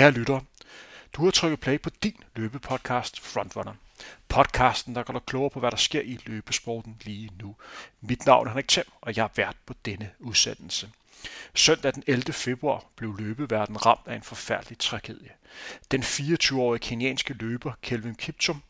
[0.00, 0.40] Kære lytter,
[1.12, 3.74] du har trykket play på din løbepodcast Frontrunner.
[4.28, 7.56] Podcasten, der gør dig klogere på, hvad der sker i løbesporten lige nu.
[8.00, 10.90] Mit navn er Henrik Thiem, og jeg er vært på denne udsendelse.
[11.54, 12.32] Søndag den 11.
[12.32, 15.30] februar blev løbeverden ramt af en forfærdelig tragedie.
[15.90, 18.62] Den 24-årige kenianske løber Kelvin Kiptum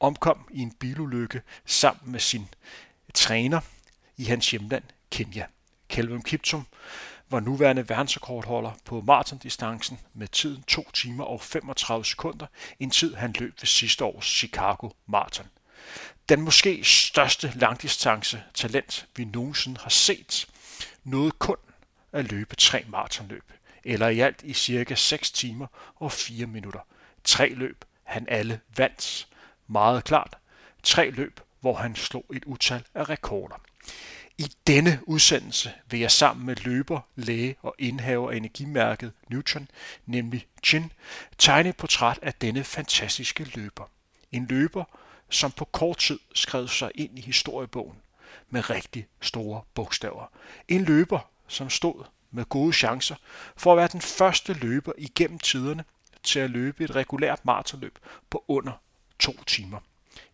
[0.00, 2.48] omkom i en bilulykke sammen med sin
[3.14, 3.60] træner
[4.16, 5.46] i hans hjemland Kenya.
[5.88, 6.66] Kelvin Kiptum
[7.30, 12.46] var nuværende verdensrekordholder på maratondistancen med tiden 2 timer og 35 sekunder,
[12.80, 15.46] en tid han løb ved sidste års Chicago Marathon.
[16.28, 20.48] Den måske største langdistance talent, vi nogensinde har set,
[21.04, 21.56] nåede kun
[22.12, 23.52] at løbe tre maratonløb,
[23.84, 26.80] eller i alt i cirka 6 timer og 4 minutter.
[27.24, 29.28] Tre løb, han alle vandt.
[29.66, 30.36] Meget klart.
[30.82, 33.56] Tre løb, hvor han slog et utal af rekorder.
[34.40, 39.68] I denne udsendelse vil jeg sammen med løber, læge og indhaver af energimærket Neutron,
[40.06, 40.92] nemlig Chin,
[41.38, 43.90] tegne et portræt af denne fantastiske løber.
[44.32, 44.84] En løber,
[45.30, 47.98] som på kort tid skrev sig ind i historiebogen
[48.50, 50.32] med rigtig store bogstaver.
[50.68, 53.16] En løber, som stod med gode chancer
[53.56, 55.84] for at være den første løber igennem tiderne
[56.22, 57.98] til at løbe et regulært maratonløb
[58.30, 58.72] på under
[59.18, 59.78] to timer.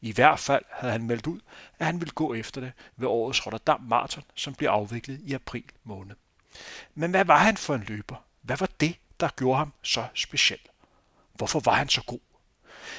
[0.00, 1.40] I hvert fald havde han meldt ud,
[1.78, 5.64] at han ville gå efter det ved årets Rotterdam Marathon, som bliver afviklet i april
[5.84, 6.16] måned.
[6.94, 8.24] Men hvad var han for en løber?
[8.42, 10.60] Hvad var det, der gjorde ham så speciel?
[11.34, 12.20] Hvorfor var han så god?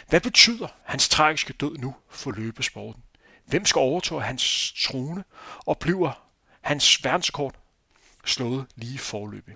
[0.07, 3.03] Hvad betyder hans tragiske død nu for løbesporten?
[3.45, 5.23] Hvem skal overtage hans trone
[5.57, 6.25] og bliver
[6.61, 7.55] hans verdenskort
[8.25, 9.55] slået lige forløbig?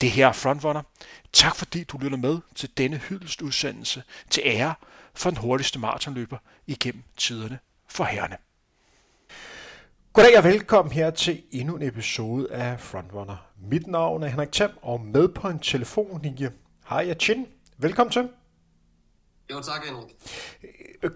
[0.00, 0.82] Det her er Frontrunner.
[1.32, 4.74] Tak fordi du lytter med til denne hyldestudsendelse til ære
[5.14, 8.36] for den hurtigste maratonløber igennem tiderne for herrene.
[10.12, 13.46] Goddag og velkommen her til endnu en episode af Frontrunner.
[13.62, 16.52] Mit navn er Henrik Thiem, og med på en telefonlinje
[16.84, 17.46] har jeg Chin.
[17.78, 18.28] Velkommen til.
[19.50, 20.16] Jo, tak Henrik.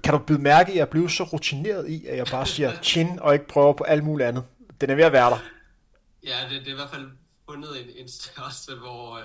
[0.02, 3.18] Kan du byde mærke, at jeg blev så rutineret i, at jeg bare siger Chin
[3.18, 4.44] og ikke prøver på alt muligt andet?
[4.80, 5.38] Den er ved at være der.
[6.26, 7.10] Ja, det, det er i hvert fald
[7.50, 9.24] fundet en, en størrelse, hvor, øh,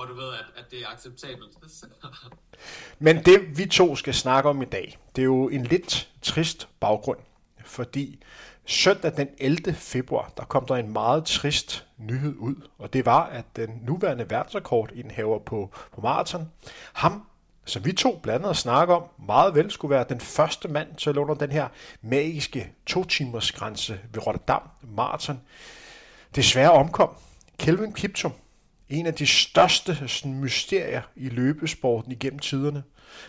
[0.00, 1.58] hvor du ved, at, at det er acceptabelt.
[2.98, 6.68] Men det vi to skal snakke om i dag, det er jo en lidt trist
[6.80, 7.18] baggrund,
[7.64, 8.22] fordi
[8.64, 9.74] søndag den 11.
[9.74, 14.30] februar, der kom der en meget trist nyhed ud, og det var, at den nuværende
[14.30, 16.52] verdensrekordindhaver på, på maraton,
[16.92, 17.26] ham,
[17.64, 21.10] som vi to blandt andet snakke om, meget vel skulle være den første mand til
[21.10, 21.68] at under den her
[22.02, 25.40] magiske to timers grænse ved Rotterdam Marathon,
[26.34, 27.10] desværre omkom.
[27.58, 28.32] Kelvin Kiptum,
[28.90, 32.82] en af de største sådan, mysterier i løbesporten igennem tiderne,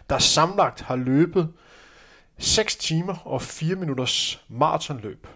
[0.10, 1.54] der samlet har løbet
[2.38, 5.28] 6 timer og 4 minutters maratonløb.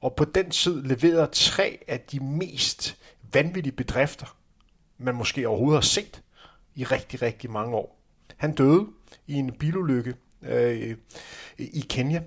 [0.00, 2.96] Og på den tid leverede tre af de mest
[3.32, 4.36] vanvittige bedrifter,
[4.98, 6.22] man måske overhovedet har set
[6.74, 7.98] i rigtig, rigtig mange år.
[8.36, 8.86] Han døde
[9.26, 10.96] i en bilulykke øh,
[11.58, 12.22] i Kenya.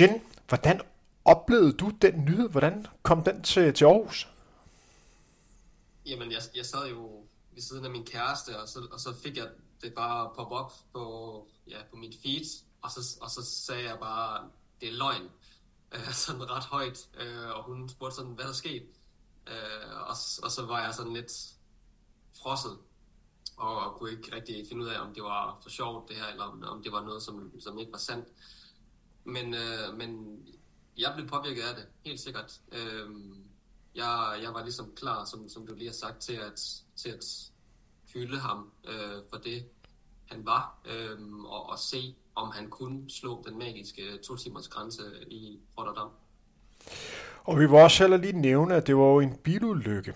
[0.00, 0.80] Jen, hvordan
[1.24, 2.48] oplevede du den nyhed?
[2.48, 4.33] Hvordan kom den til, til Aarhus?
[6.06, 9.36] Jamen, jeg, jeg sad jo ved siden af min kæreste, og så, og så fik
[9.36, 9.50] jeg
[9.82, 13.98] det bare pop op på, ja, på mit feed, og så, og så sagde jeg
[13.98, 14.50] bare,
[14.80, 15.22] det er løgn,
[15.94, 18.86] øh, sådan ret højt, øh, og hun spurgte sådan, hvad der skete,
[19.46, 21.32] øh, og, og så var jeg sådan lidt
[22.42, 22.78] frosset,
[23.56, 26.26] og, og kunne ikke rigtig finde ud af, om det var for sjovt det her,
[26.26, 28.28] eller om, om det var noget, som, som ikke var sandt.
[29.24, 30.38] Men, øh, men
[30.96, 32.60] jeg blev påvirket af det, helt sikkert.
[32.72, 33.10] Øh,
[33.94, 36.60] jeg, jeg var ligesom klar, som, som du lige har sagt, til at,
[36.96, 37.24] til at
[38.14, 39.64] hylde ham øh, for det,
[40.30, 44.68] han var, øh, og, og se, om han kunne slå den magiske øh, to timers
[44.68, 46.08] grænse i Rotterdam.
[47.44, 50.14] Og vi vil også heller lige nævne, at det var jo en bilulykke,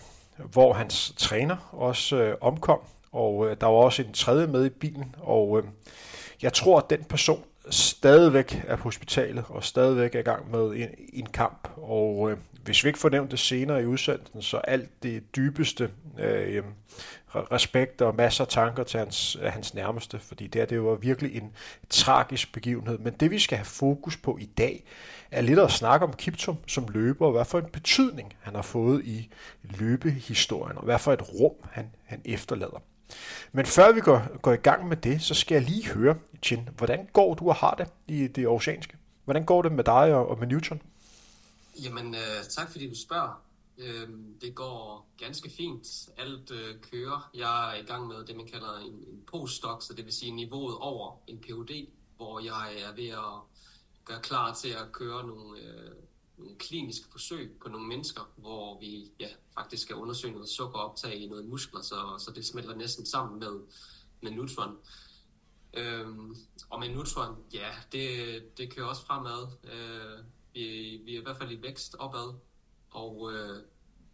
[0.53, 2.79] hvor hans træner også øh, omkom,
[3.13, 5.65] og øh, der var også en tredje med i bilen, og øh,
[6.43, 10.71] jeg tror, at den person stadigvæk er på hospitalet og stadigvæk er i gang med
[10.71, 11.69] en, en kamp.
[11.77, 15.91] Og øh, hvis vi ikke får nævnt det senere i udsendelsen, så alt det dybeste
[16.19, 16.63] øh, øh
[17.35, 21.37] respekt og masser af tanker til hans, hans nærmeste, fordi det, her, det var virkelig
[21.37, 21.53] en
[21.91, 22.99] tragisk begivenhed.
[22.99, 24.85] Men det vi skal have fokus på i dag,
[25.31, 28.63] er lidt at snakke om Kiptum som løber, og hvad for en betydning han har
[28.63, 29.31] fået i
[29.63, 32.83] løbehistorien, og hvad for et rum han, han efterlader.
[33.53, 36.69] Men før vi går, går i gang med det, så skal jeg lige høre, Chin,
[36.77, 38.97] hvordan går du og har det i det oceanske?
[39.25, 40.83] Hvordan går det med dig og, og med Newton?
[41.83, 43.43] Jamen, øh, tak fordi du spørger.
[43.79, 44.09] Øh,
[44.41, 45.87] det går ganske fint.
[46.17, 47.31] Alt øh, kører.
[47.35, 50.33] Jeg er i gang med det, man kalder en, en postdoc, så det vil sige
[50.33, 53.59] niveauet over en PhD, hvor jeg er ved at
[54.05, 55.91] gøre klar til at køre nogle, øh,
[56.39, 61.29] nogle kliniske forsøg på nogle mennesker, hvor vi ja, faktisk skal undersøge noget sukkeroptag i
[61.29, 63.61] noget muskler, så, så det smelter næsten sammen med,
[64.21, 64.77] med Nutron.
[65.75, 66.37] Øhm,
[66.71, 69.47] og med Nutron, ja, det, det kører også fremad.
[69.65, 70.25] Øh,
[70.55, 70.61] vi,
[71.05, 72.35] vi er i hvert fald i vækst opad,
[72.91, 73.63] og øh,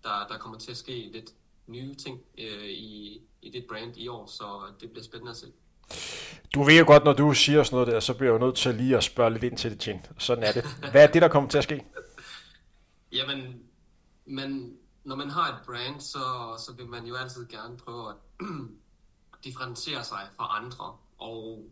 [0.03, 1.31] der, der kommer til at ske lidt
[1.67, 4.44] nye ting øh, i, i det brand i år, så
[4.81, 5.53] det bliver spændende at se.
[6.55, 8.56] Du ved jo godt, når du siger sådan noget der, så bliver jeg jo nødt
[8.56, 10.03] til lige at spørge lidt ind til det, Jane.
[10.19, 10.65] Sådan er det.
[10.91, 11.85] Hvad er det, der kommer til at ske?
[13.14, 13.62] Jamen,
[14.25, 16.19] men når man har et brand, så,
[16.66, 18.16] så vil man jo altid gerne prøve at
[19.44, 20.96] differentiere sig fra andre.
[21.19, 21.70] Og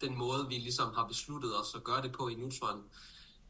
[0.00, 2.82] den måde, vi ligesom har besluttet os at gøre det på i Neutron,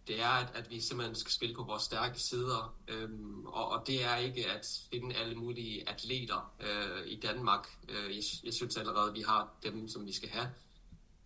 [0.07, 2.77] det er, at, at vi simpelthen skal spille på vores stærke sider.
[2.89, 7.69] Øhm, og, og det er ikke at finde alle mulige atleter øh, i Danmark.
[7.89, 10.51] Øh, jeg, jeg synes allerede, at vi har dem, som vi skal have.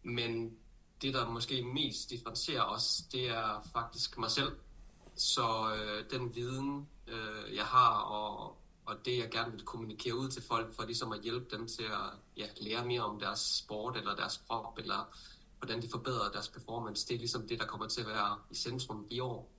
[0.02, 0.56] Men
[1.02, 4.52] det, der måske mest differentierer os, det er faktisk mig selv.
[5.16, 10.28] Så øh, den viden, øh, jeg har, og, og det, jeg gerne vil kommunikere ud
[10.28, 13.96] til folk, for ligesom at hjælpe dem til at ja, lære mere om deres sport,
[13.96, 15.16] eller deres krop, eller
[15.58, 17.08] hvordan de forbedrer deres performance.
[17.08, 19.52] Det er ligesom det, der kommer til at være i centrum i år.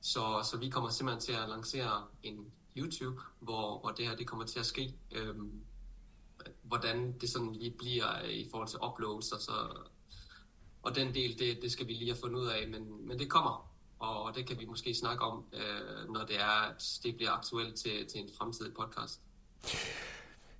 [0.00, 4.26] Så, så vi kommer simpelthen til at lancere en YouTube, hvor, hvor det her det
[4.26, 4.94] kommer til at ske.
[5.12, 5.64] Øhm,
[6.62, 9.52] hvordan det sådan lige bliver øh, i forhold til uploads og så
[10.86, 13.30] og den del, det, det skal vi lige have fundet ud af, men, men det
[13.30, 17.30] kommer, og det kan vi måske snakke om, øh, når det er, at det bliver
[17.30, 19.20] aktuelt til, til en fremtidig podcast.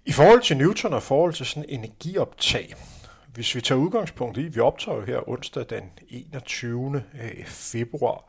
[0.05, 2.75] I forhold til Newton og forhold til sådan energioptag,
[3.35, 7.05] hvis vi tager udgangspunkt i, vi optager jo her onsdag den 21.
[7.23, 8.25] Øh, februar.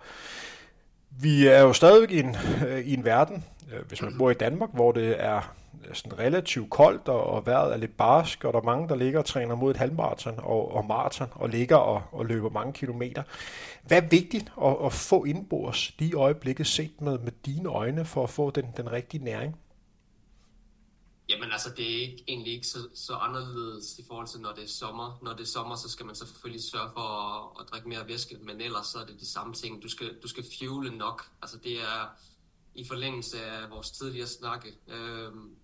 [1.10, 2.36] Vi er jo stadigvæk i en,
[2.68, 5.56] øh, i en verden, øh, hvis man bor i Danmark, hvor det er
[5.94, 9.20] sådan relativt koldt, og, og vejret er lidt barsk, og der er mange, der ligger
[9.20, 13.24] og træner mod et halvmarathon og, og maraton, og ligger og, og løber mange kilometer.
[13.84, 18.06] Hvad er vigtigt at, at få indbords lige i øjeblikket set med, med dine øjne,
[18.06, 19.56] for at få den, den rigtige næring?
[21.30, 24.64] Jamen altså, det er ikke, egentlig ikke så, så anderledes i forhold til, når det
[24.64, 25.20] er sommer.
[25.24, 28.38] Når det er sommer, så skal man selvfølgelig sørge for at, at drikke mere væske,
[28.42, 29.84] men ellers så er det de samme ting.
[29.84, 31.30] Du skal, du skal fuele nok.
[31.42, 32.18] Altså det er
[32.76, 34.68] i forlængelse af vores tidligere snakke.
[34.88, 35.56] Øhm,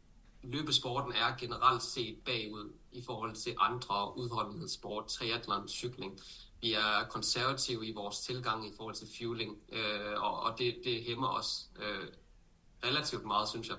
[0.44, 6.20] løbesporten er generelt set bagud i forhold til andre udholdenhedssport, triathlon, cykling.
[6.62, 11.04] Vi er konservative i vores tilgang i forhold til fueling, øh, og, og det, det
[11.04, 12.08] hæmmer os øh,
[12.84, 13.78] relativt meget, synes jeg.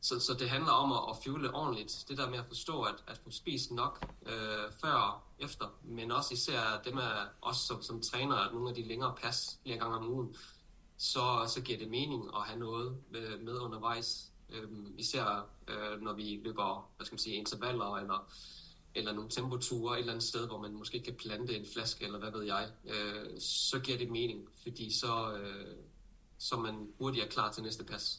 [0.00, 2.04] Så, så det handler om at, at fuele ordentligt.
[2.08, 6.12] Det der med at forstå, at, at få spist nok øh, før og efter, men
[6.12, 9.96] også især dem af os, som, som træner nogle af de længere pas flere gange
[9.96, 10.36] om ugen,
[10.96, 14.31] så, så giver det mening at have noget med, med undervejs.
[14.54, 18.32] Øhm, især øh, når vi løber hvad skal man sige, intervaller eller,
[18.94, 22.18] eller nogle tempoture et eller andet sted, hvor man måske kan plante en flaske, eller
[22.18, 25.76] hvad ved jeg, øh, så giver det mening, fordi så, øh,
[26.38, 28.18] så man hurtigt er klar til næste pas.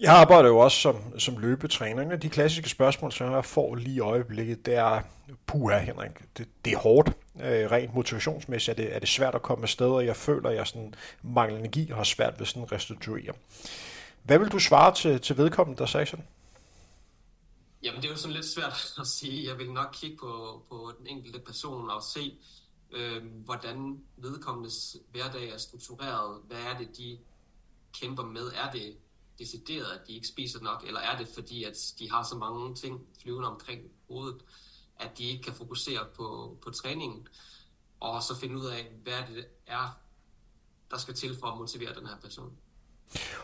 [0.00, 2.02] Jeg arbejder jo også som, som løbetræner.
[2.02, 5.00] En af de klassiske spørgsmål, som jeg får lige i øjeblikket, det er,
[5.46, 7.08] puha Henrik, det, det er hårdt.
[7.36, 10.56] Øh, rent motivationsmæssigt er det, er det svært at komme afsted, og jeg føler, at
[10.56, 13.32] jeg sådan mangler energi og har svært ved sådan at restituere.
[14.26, 16.26] Hvad vil du svare til, til vedkommende, der sagde sådan?
[17.82, 19.48] Jamen, det er jo sådan lidt svært at sige.
[19.48, 22.38] Jeg vil nok kigge på, på den enkelte person og se,
[22.90, 26.40] øh, hvordan vedkommendes hverdag er struktureret.
[26.46, 27.18] Hvad er det, de
[28.00, 28.52] kæmper med?
[28.54, 28.96] Er det
[29.38, 32.74] decideret, at de ikke spiser nok, eller er det fordi, at de har så mange
[32.74, 34.42] ting flyvende omkring hovedet,
[34.96, 37.28] at de ikke kan fokusere på, på træningen,
[38.00, 39.98] og så finde ud af, hvad det er,
[40.90, 42.56] der skal til for at motivere den her person.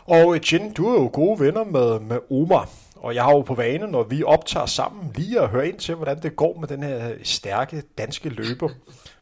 [0.04, 3.54] Og Etienne, du er jo gode venner med, med Omar, og jeg har jo på
[3.54, 6.82] vane, når vi optager sammen, lige at høre ind til, hvordan det går med den
[6.82, 8.68] her stærke danske løber.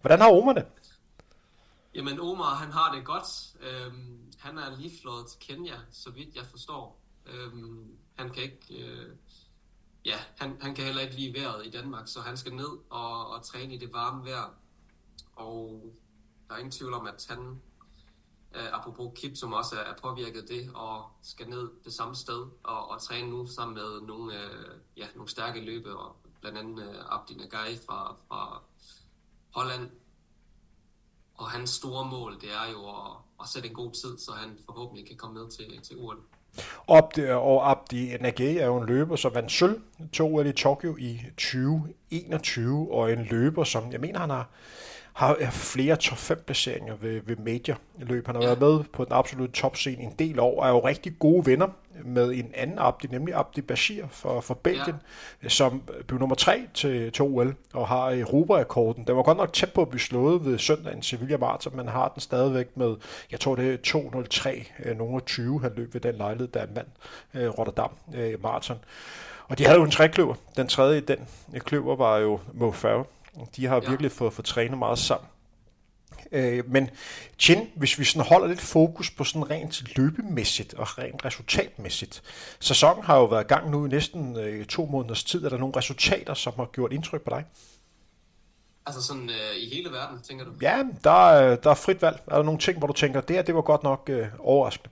[0.01, 0.67] Hvordan har Omar det?
[1.95, 3.27] Jamen Omar, han har det godt.
[3.61, 7.01] Øhm, han er lige flået til Kenya, så vidt jeg forstår.
[7.27, 8.85] Øhm, han kan ikke...
[8.85, 9.17] Øh,
[10.05, 13.31] ja, han, han kan heller ikke lide vejret i Danmark, så han skal ned og,
[13.31, 14.55] og træne i det varme vejr.
[15.37, 15.83] Og
[16.49, 17.61] der er ingen tvivl om, at han,
[18.55, 22.47] øh, apropos Kip, som også er, er påvirket det, og skal ned det samme sted
[22.65, 26.89] og, og træne nu sammen med nogle, øh, ja, nogle stærke løbe, og blandt andet
[26.89, 28.63] øh, Abdi Nagai fra, fra
[29.55, 29.91] Holland.
[31.35, 34.59] Og hans store mål, det er jo at, at sætte en god tid, så han
[34.65, 36.19] forhåbentlig kan komme med til, til uren.
[36.89, 41.21] Abdi, og Abdi Nagé er jo en løber, som vandt sølv to i Tokyo i
[41.37, 44.49] 2021, og en løber, som jeg mener, han har
[45.21, 48.27] har flere top 5 placeringer ved, ved major løb.
[48.27, 51.13] Han har været med på den absolutte topscene en del år, og er jo rigtig
[51.19, 51.69] gode venner
[52.05, 54.97] med en anden Abdi, nemlig Abdi Bashir for, for Belgien,
[55.43, 55.49] ja.
[55.49, 59.05] som blev nummer 3 til, til OL og har Europa-rekorden.
[59.07, 62.09] Den var godt nok tæt på at blive slået ved søndagen Sevilla Marathon, men har
[62.09, 62.97] den stadigvæk med,
[63.31, 66.91] jeg tror det er 2.03, nogle 20, han løb ved den lejlighed, da han vandt
[67.35, 68.79] øh, Rotterdam øh, Marathon.
[69.49, 70.35] Og de havde jo en trækløver.
[70.57, 73.05] Den tredje i den kløver var jo Mo Farah.
[73.57, 73.89] De har ja.
[73.89, 75.29] virkelig fået, fået trænet meget sammen.
[76.33, 76.91] Øh, men
[77.39, 82.23] Chin, hvis vi sådan holder lidt fokus på sådan rent løbemæssigt og rent resultatmæssigt.
[82.61, 85.45] Sæsonen har jo været i gang nu i næsten øh, to måneders tid.
[85.45, 87.45] Er der nogle resultater, som har gjort indtryk på dig?
[88.87, 90.53] Altså sådan øh, i hele verden, tænker du?
[90.63, 92.23] Ja, der er, der er frit valg.
[92.27, 94.91] Er der nogle ting, hvor du tænker, det her det var godt nok øh, overraskende?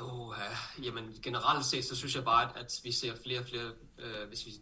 [0.00, 0.84] Oh, ja.
[0.84, 4.28] Jamen generelt set, så synes jeg bare, at, at vi ser flere og flere, øh,
[4.28, 4.52] hvis vi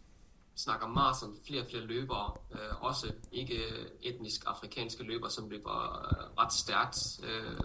[0.57, 3.63] snakker maraton, flere og flere løbere, øh, også ikke
[4.01, 6.97] etnisk afrikanske løbere, som løber øh, ret stærkt.
[7.23, 7.59] Øh,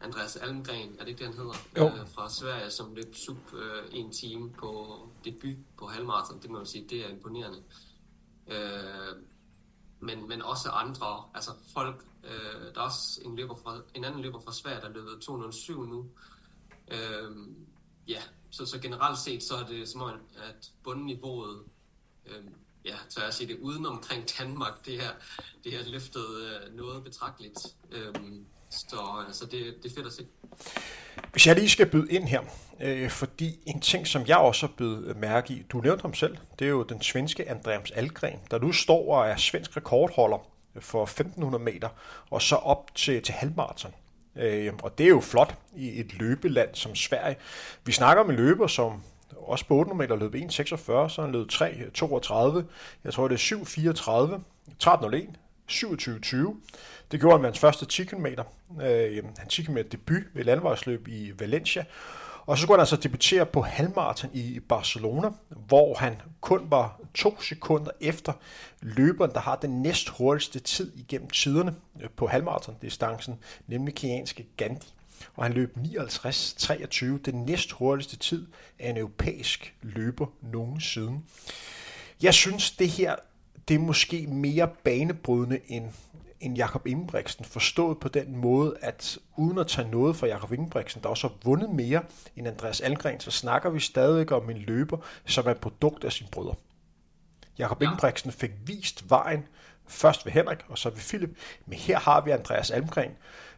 [0.00, 2.00] Andreas Almgren, er det ikke det, han hedder?
[2.00, 6.42] Øh, fra Sverige, som løb sub øh, en time på debut på halvmarathon.
[6.42, 7.62] Det må man sige, det er imponerende.
[8.48, 9.16] Øh,
[10.00, 14.20] men, men også andre, altså folk, øh, der er også en, løber fra, en anden
[14.20, 16.10] løber fra Sverige, der løbet 207 nu.
[16.88, 17.36] Øh,
[18.08, 21.62] ja, så, så generelt set, så er det som om, at bundniveauet
[22.26, 22.44] øh,
[22.84, 25.10] ja, så jeg sige det, uden omkring Danmark, det her,
[25.64, 27.58] det her løftet øh, noget betragteligt.
[27.90, 30.26] Øhm, øh, så altså, det, det er fedt at se.
[31.32, 32.40] Hvis jeg lige skal byde ind her,
[32.80, 36.14] øh, fordi en ting, som jeg også har bydet øh, mærke i, du nævnte ham
[36.14, 40.48] selv, det er jo den svenske Andreas Algren, der nu står og er svensk rekordholder
[40.74, 41.88] øh, for 1500 meter,
[42.30, 43.94] og så op til, til halvmarathon.
[44.36, 47.36] Øh, og det er jo flot i et løbeland som Sverige.
[47.84, 49.02] Vi snakker om en løber, som
[49.42, 52.64] også på 8 meter løb 1.46, så han løb 3.32, øh,
[53.04, 54.40] jeg tror det er 7.34,
[54.84, 55.36] 13.01,
[55.70, 56.54] 27.20.
[57.12, 58.26] Det gjorde han med hans første 10 km,
[58.82, 61.84] øh, han 10 km debut ved landvejsløb i Valencia.
[62.46, 67.40] Og så skulle han altså debutere på halvmarathon i Barcelona, hvor han kun var to
[67.40, 68.32] sekunder efter
[68.80, 73.34] løberen, der har den næst hurtigste tid igennem tiderne øh, på halvmarathon-distancen,
[73.66, 74.88] nemlig kenyanske Gandhi
[75.34, 78.46] og han løb 59-23, den næst hurtigste tid
[78.78, 81.20] af en europæisk løber nogensinde.
[82.22, 83.16] Jeg synes, det her
[83.68, 85.84] det er måske mere banebrydende end,
[86.40, 91.02] end Jakob Ingebrigtsen, forstået på den måde, at uden at tage noget fra Jakob Ingebrigtsen,
[91.02, 92.02] der også har vundet mere
[92.36, 96.12] end Andreas Algren, så snakker vi stadig om en løber, som er et produkt af
[96.12, 96.54] sin brødre.
[97.58, 97.86] Jakob ja.
[97.86, 99.46] Ingebrigtsen fik vist vejen,
[99.86, 101.36] først ved Henrik og så ved Philip,
[101.66, 103.12] men her har vi Andreas Almgren,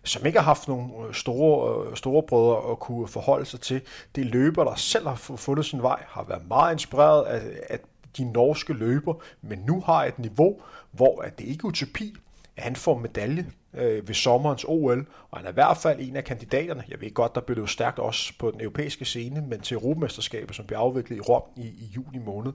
[0.04, 3.80] som ikke har haft nogle øh, store, øh, store brødre at kunne forholde sig til.
[4.14, 7.78] Det løber, der selv har fundet sin vej, har været meget inspireret af, af
[8.16, 12.16] de norske løber, men nu har et niveau, hvor at det ikke er utopi,
[12.56, 16.16] at han får medalje øh, ved sommerens OL, og han er i hvert fald en
[16.16, 16.84] af kandidaterne.
[16.88, 19.74] Jeg ved godt, der blev det jo stærkt også på den europæiske scene, men til
[19.74, 22.52] Europamesterskabet, som bliver afviklet i Rom i, i juni måned.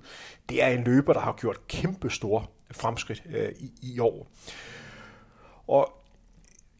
[0.50, 4.28] Det er en løber, der har gjort kæmpe store fremskridt øh, i, i år.
[5.68, 5.99] Og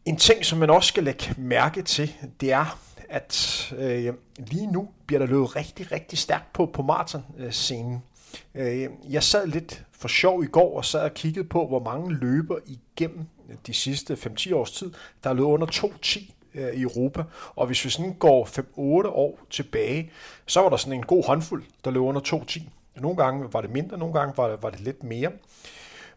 [0.04, 2.78] en ting, som man også skal lægge mærke til, det er,
[3.08, 8.02] at øh, lige nu bliver der løbet rigtig, rigtig stærkt på, på maratonscenen.
[8.54, 12.14] Øh, jeg sad lidt for sjov i går og sad og kiggede på, hvor mange
[12.14, 13.26] løber igennem
[13.66, 14.92] de sidste 5-10 års tid,
[15.24, 17.24] der er løbet under 2.10 øh, i Europa.
[17.54, 18.44] Og hvis vi sådan går
[19.04, 20.10] 5-8 år tilbage,
[20.46, 22.62] så var der sådan en god håndfuld, der løb under 2.10.
[22.96, 25.30] Nogle gange var det mindre, nogle gange var det, var det lidt mere.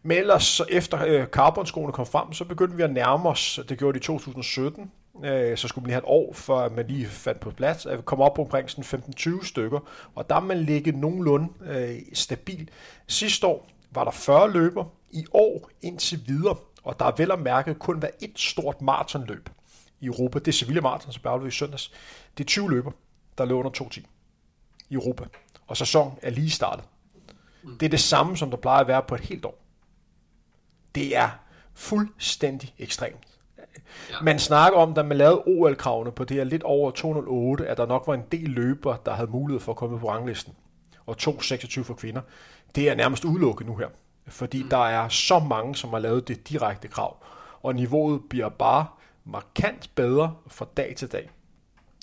[0.06, 3.98] Men ellers, efter øh, carbonskoene kom frem, så begyndte vi at nærme os, det gjorde
[3.98, 4.90] det i 2017,
[5.24, 7.98] øh, så skulle man lige have et år, før man lige fandt på plads, at
[7.98, 9.80] vi kom op på omkring sådan 15-20 stykker,
[10.14, 12.70] og der man ligget nogenlunde øh, stabil.
[13.06, 17.38] Sidste år var der 40 løber, i år indtil videre, og der er vel at
[17.38, 19.50] mærke kun været et stort maratonløb
[20.00, 20.38] i Europa.
[20.38, 21.92] Det er Sevilla Marathon, som blev i søndags.
[22.38, 22.90] Det er 20 løber,
[23.38, 24.00] der løber under 2.10
[24.90, 25.24] i Europa,
[25.66, 26.84] og sæsonen er lige startet.
[27.80, 29.63] Det er det samme, som der plejer at være på et helt år.
[30.94, 31.30] Det er
[31.74, 33.16] fuldstændig ekstremt.
[33.58, 34.14] Ja.
[34.22, 37.86] Man snakker om, da man lavede OL-kravene på det her lidt over 208, at der
[37.86, 40.54] nok var en del løber, der havde mulighed for at komme på ranglisten.
[41.06, 42.20] Og 2,26 for kvinder.
[42.74, 43.88] Det er nærmest udelukket nu her.
[44.26, 44.68] Fordi mm.
[44.68, 47.16] der er så mange, som har lavet det direkte krav.
[47.62, 48.86] Og niveauet bliver bare
[49.24, 51.30] markant bedre fra dag til dag.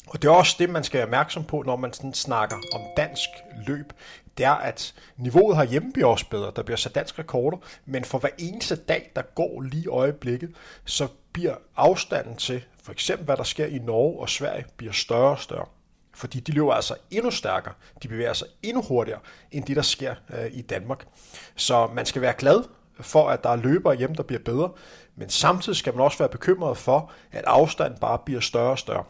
[0.07, 2.81] Og det er også det, man skal være opmærksom på, når man sådan snakker om
[2.97, 3.29] dansk
[3.67, 3.93] løb.
[4.37, 6.51] Det er, at niveauet herhjemme bliver også bedre.
[6.55, 10.51] Der bliver sat dansk rekorder, men for hver eneste dag, der går lige i øjeblikket,
[10.85, 15.31] så bliver afstanden til for eksempel, hvad der sker i Norge og Sverige, bliver større
[15.31, 15.65] og større.
[16.13, 17.73] Fordi de løber altså endnu stærkere,
[18.03, 19.19] de bevæger sig endnu hurtigere,
[19.51, 21.07] end det, der sker øh, i Danmark.
[21.55, 22.63] Så man skal være glad
[22.99, 24.71] for, at der er løbere hjem, der bliver bedre,
[25.15, 29.03] men samtidig skal man også være bekymret for, at afstanden bare bliver større og større.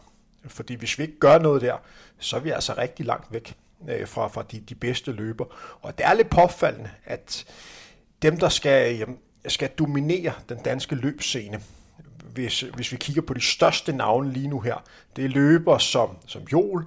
[0.46, 1.76] Fordi hvis vi ikke gør noget der,
[2.18, 3.54] så er vi altså rigtig langt væk
[3.88, 5.44] øh, fra, fra de, de bedste løber.
[5.82, 7.44] Og det er lidt påfaldende, at
[8.22, 9.06] dem, der skal,
[9.48, 11.60] skal dominere den danske løbscene,
[12.32, 14.84] hvis, hvis vi kigger på de største navne lige nu her,
[15.16, 16.84] det er løber som, som Joel,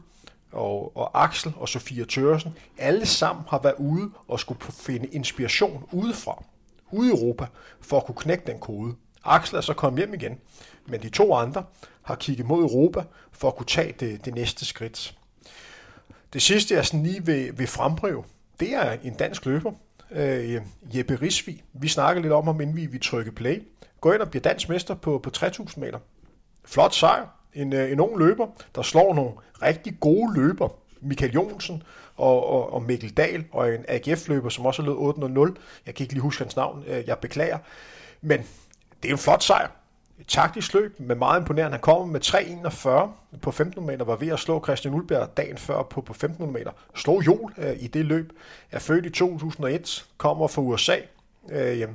[0.51, 5.85] og, og Axel og Sofia Tørsen, alle sammen har været ude og skulle finde inspiration
[5.91, 6.43] udefra,
[6.91, 7.45] ude i Europa,
[7.81, 8.95] for at kunne knække den kode.
[9.23, 10.39] Axel er så kommet hjem igen,
[10.87, 11.63] men de to andre
[12.01, 15.17] har kigget mod Europa for at kunne tage det, det næste skridt.
[16.35, 18.23] Det sidste, jeg sådan lige vil, vil fremhæve,
[18.59, 19.71] det er en dansk løber,
[20.11, 20.61] øh,
[20.95, 21.63] Jeppe Risvi.
[21.73, 23.63] Vi snakker lidt om ham, inden vi, vi trykker play.
[24.01, 25.99] Gå ind og bliver dansk mester på, på 3000 meter.
[26.65, 27.25] Flot sejr.
[27.53, 30.69] En, øh, en ung løber, der slår nogle rigtig gode løber.
[31.01, 31.83] Michael Jonsen
[32.15, 35.61] og, og, og Mikkel Dahl og en AGF-løber, som også lød 8.00.
[35.85, 36.83] Jeg kan ikke lige huske hans navn.
[36.87, 37.57] Øh, jeg beklager.
[38.21, 38.39] Men
[39.03, 39.84] det er en flot sejr.
[40.19, 41.71] Et taktisk løb med meget imponerende.
[41.71, 42.25] Han kommer med
[43.33, 46.53] 3.41 på 15 meter, var ved at slå Christian Ulberg dagen før på, på 15
[46.53, 46.71] meter.
[46.95, 48.33] Slog Jol øh, i det løb.
[48.71, 50.97] Er født i 2001, kommer fra USA.
[51.49, 51.87] Øh,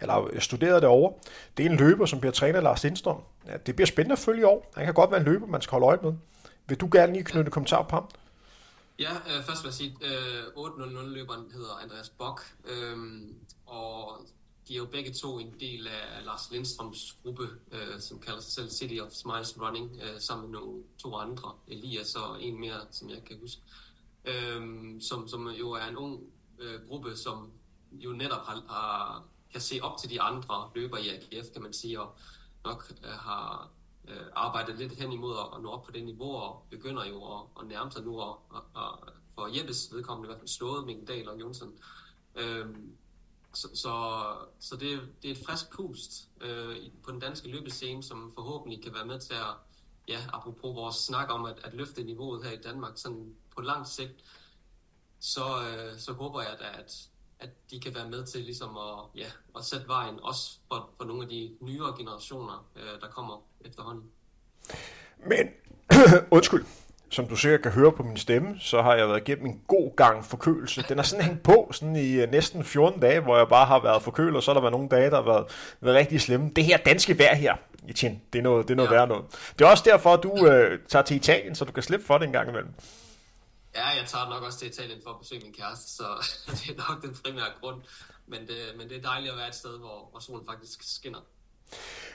[0.00, 1.14] eller øh, studerede derovre.
[1.56, 3.20] Det er en løber, som bliver trænet af Lars Lindstrøm.
[3.46, 4.72] Ja, det bliver spændende at følge i år.
[4.74, 6.12] Han kan godt være en løber, man skal holde øje med.
[6.66, 8.08] Vil du gerne lige knytte kommentar på ham?
[8.98, 12.96] Ja, øh, først vil jeg sige, øh, 8.00-løberen hedder Andreas Bock, øh,
[13.66, 14.20] og
[14.68, 18.52] de er jo begge to en del af Lars Lindstrøms gruppe, øh, som kalder sig
[18.52, 22.80] selv City of Smiles Running, øh, sammen med nogle to andre, Elias og en mere,
[22.90, 23.62] som jeg kan huske,
[24.24, 24.62] øh,
[25.00, 26.22] som, som jo er en ung
[26.58, 27.52] øh, gruppe, som
[27.92, 31.72] jo netop har, har, kan se op til de andre løbere i AGF, kan man
[31.72, 32.14] sige, og
[32.64, 33.70] nok øh, har
[34.08, 37.42] øh, arbejdet lidt hen imod at nå op på det niveau, og begynder jo at,
[37.60, 38.98] at nærme sig nu, og, og, og
[39.34, 41.72] for Jeppes vedkommende i hvert fald slået Mikkel Dahl og Jonsson.
[42.36, 42.66] Øh,
[43.54, 44.24] så, så,
[44.58, 48.94] så det, det er et frisk pust øh, på den danske løbescene, som forhåbentlig kan
[48.94, 49.54] være med til at,
[50.08, 53.86] ja, apropos vores snak om at, at løfte niveauet her i Danmark, sådan på lang
[53.86, 54.24] sigt,
[55.20, 58.98] så, øh, så håber jeg da, at, at de kan være med til ligesom at,
[59.14, 63.42] ja, at sætte vejen, også for, for nogle af de nyere generationer, øh, der kommer
[63.60, 64.10] efterhånden.
[65.26, 65.48] Men,
[66.36, 66.64] undskyld,
[67.10, 69.96] som du sikkert kan høre på min stemme, så har jeg været igennem en god
[69.96, 70.84] gang forkølelse.
[70.88, 73.82] Den er sådan hængt på sådan i uh, næsten 14 dage, hvor jeg bare har
[73.82, 76.50] været forkølet, og så har der været nogle dage, der har været, været rigtig slemme.
[76.56, 77.56] Det her danske vejr her,
[77.88, 78.94] Etienne, det er noget, det er noget ja.
[78.94, 79.24] værre noget.
[79.58, 82.18] Det er også derfor, at du uh, tager til Italien, så du kan slippe for
[82.18, 82.74] det en gang imellem.
[83.74, 86.04] Ja, jeg tager nok også til Italien for at besøge min kæreste, så
[86.50, 87.82] det er nok den primære grund.
[88.26, 91.18] Men det, men det er dejligt at være et sted, hvor, hvor solen faktisk skinner.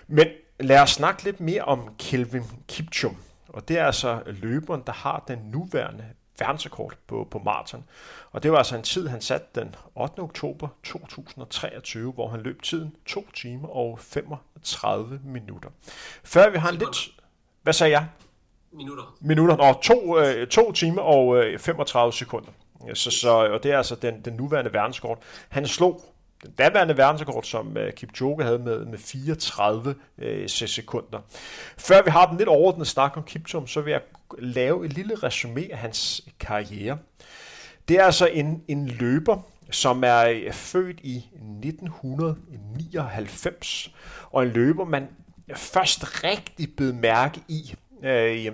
[0.08, 0.28] Men
[0.60, 3.18] lad os snakke lidt mere om Kelvin Kipchum.
[3.54, 6.06] Og det er altså løberen, der har den nuværende
[6.40, 7.84] verdensrekord på, på maraton.
[8.32, 10.20] Og det var altså en tid, han satte den 8.
[10.20, 15.70] oktober 2023, hvor han løb tiden 2 timer og 35 minutter.
[16.24, 17.10] Før vi har en lidt...
[17.64, 18.08] Hvad sagde jeg?
[18.72, 19.16] Minutter.
[19.22, 19.56] Minutter.
[19.56, 22.52] Nå, to, øh, to timer og øh, 35 sekunder.
[22.94, 25.24] Så, så, og det er altså den, den nuværende verdensrekord.
[25.50, 26.13] Han slog
[26.44, 31.20] den daværende verdensrekord, som øh, Kipchoge havde med, med 34 øh, sekunder.
[31.78, 34.02] Før vi har den lidt overordnede snak om Kipchoge, så vil jeg
[34.40, 36.98] lave et lille resume af hans karriere.
[37.88, 43.92] Det er altså en, en løber, som er øh, født i 1999,
[44.32, 45.08] og en løber, man
[45.56, 48.52] først rigtig bed mærke i øh,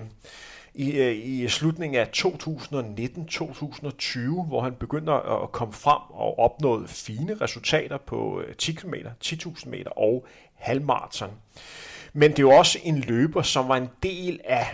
[0.79, 7.37] i, øh, i slutningen af 2019-2020, hvor han begynder at komme frem og opnåede fine
[7.41, 8.93] resultater på 10 km,
[9.25, 11.31] 10.000 meter og halvmarathon.
[12.13, 14.67] Men det er jo også en løber, som var en del af,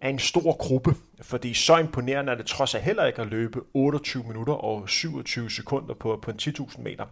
[0.00, 3.60] af en stor gruppe, fordi så imponerende er det trods alt heller ikke at løbe
[3.74, 7.04] 28 minutter og 27 sekunder på, på en 10.000 meter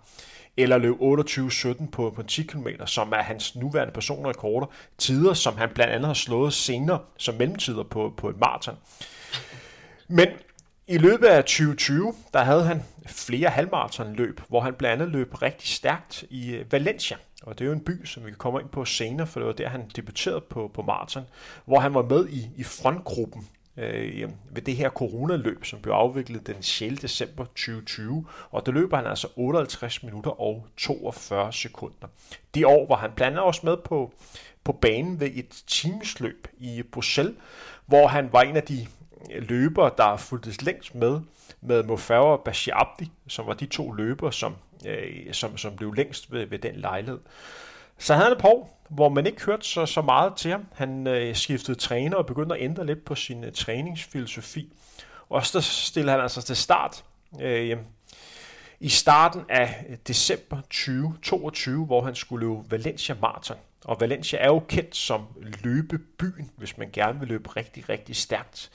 [0.57, 4.67] eller løb 28-17 på, på 10 km, som er hans nuværende personrekorder.
[4.99, 8.77] Tider, som han blandt andet har slået senere som mellemtider på, på et maraton.
[10.09, 10.29] Men
[10.87, 15.69] i løbet af 2020, der havde han flere halvmaratonløb, hvor han blandt andet løb rigtig
[15.69, 17.17] stærkt i øh, Valencia.
[17.43, 19.47] Og det er jo en by, som vi kan komme ind på senere, for det
[19.47, 21.27] var der, han debuterede på, på maraton,
[21.65, 26.46] hvor han var med i, i frontgruppen øh, ved det her coronaløb, som blev afviklet
[26.46, 27.00] den 6.
[27.00, 32.08] december 2020, og der løber han altså 58 minutter og 42 sekunder.
[32.54, 34.12] Det år var han blandt andet også med på,
[34.64, 37.35] på banen ved et teamsløb i Bruxelles,
[37.87, 38.87] hvor han var en af de
[39.38, 41.20] løbere, der fulgtes længst med,
[41.61, 44.56] med Mofawa og Bashir Abdi, som var de to løbere, som,
[44.87, 47.18] øh, som, som blev længst ved, ved den lejlighed.
[48.03, 50.67] Så havde han et par år, hvor man ikke hørte så, så meget til ham.
[50.75, 54.73] Han øh, skiftede træner og begyndte at ændre lidt på sin øh, træningsfilosofi.
[55.29, 57.05] Og så stillede han altså til start
[57.41, 57.77] øh,
[58.81, 63.57] i starten af øh, december 2022, hvor han skulle løbe Valencia Marathon.
[63.85, 65.27] Og Valencia er jo kendt som
[65.65, 68.71] løbebyen, hvis man gerne vil løbe rigtig, rigtig stærkt.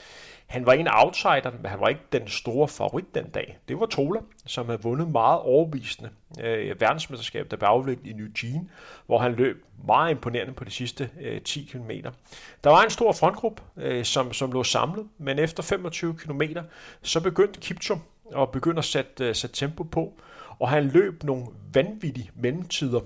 [0.48, 3.58] Han var en outsider, men han var ikke den store favorit den dag.
[3.68, 6.10] Det var Tola, som havde vundet meget overbevisende
[6.42, 8.70] øh, verdensmesterskab, der blev afviklet i Eugene,
[9.06, 11.92] hvor han løb meget imponerende på de sidste øh, 10 km.
[12.64, 16.42] Der var en stor frontgruppe, øh, som, som lå samlet, men efter 25 km,
[17.02, 18.02] så begyndte Kipchum
[18.38, 20.14] at begynde at sætte, øh, sætte tempo på,
[20.60, 23.00] og han løb nogle vanvittige mellemtider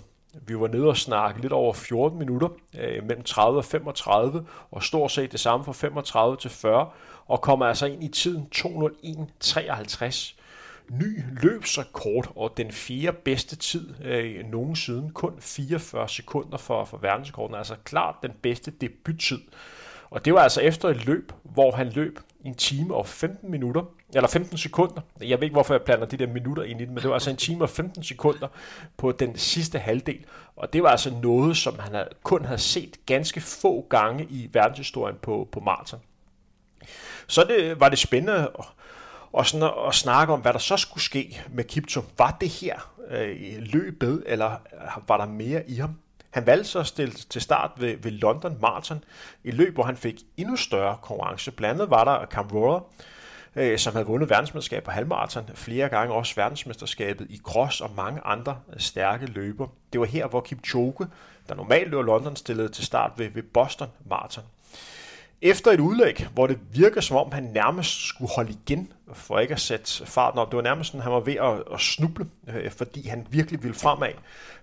[0.47, 2.47] vi var nede og snakke lidt over 14 minutter,
[2.79, 6.89] øh, mellem 30 og 35, og stort set det samme fra 35 til 40,
[7.25, 10.37] og kommer altså ind i tiden 201.53.
[10.89, 15.11] Ny løbsrekord og den fjerde bedste tid øh, nogensinde.
[15.13, 17.55] Kun 44 sekunder for, for verdensrekorden.
[17.55, 19.39] Altså klart den bedste debuttid.
[20.09, 23.83] Og det var altså efter et løb, hvor han løb en time og 15 minutter,
[24.13, 25.01] eller 15 sekunder.
[25.21, 27.13] Jeg ved ikke, hvorfor jeg planer de der minutter ind i det, men det var
[27.13, 28.47] altså en time og 15 sekunder
[28.97, 30.25] på den sidste halvdel.
[30.55, 35.15] Og det var altså noget, som han kun havde set ganske få gange i verdenshistorien
[35.21, 35.99] på, på maraton.
[37.31, 38.65] Så det, var det spændende at,
[39.33, 42.01] og sådan at, at snakke om, hvad der så skulle ske med Kipto.
[42.17, 44.55] Var det her øh, løbet, eller
[45.07, 45.95] var der mere i ham?
[46.29, 49.03] Han valgte så at stille til start ved, ved London Marathon,
[49.43, 51.51] et løb, hvor han fik endnu større konkurrence.
[51.51, 52.79] Blandt andet var der Cam Rohrer,
[53.55, 58.21] øh, som havde vundet verdensmesterskab på halvmarathon, flere gange også verdensmesterskabet i cross og mange
[58.25, 59.67] andre øh, stærke løber.
[59.93, 61.07] Det var her, hvor Kipchoge,
[61.49, 64.43] der normalt løber London, stillede til start ved, ved Boston Marathon.
[65.43, 69.53] Efter et udlæg, hvor det virker som om, han nærmest skulle holde igen for ikke
[69.53, 70.51] at sætte farten op.
[70.51, 73.63] Det var nærmest sådan, at han var ved at, at snuble, øh, fordi han virkelig
[73.63, 74.13] ville fremad.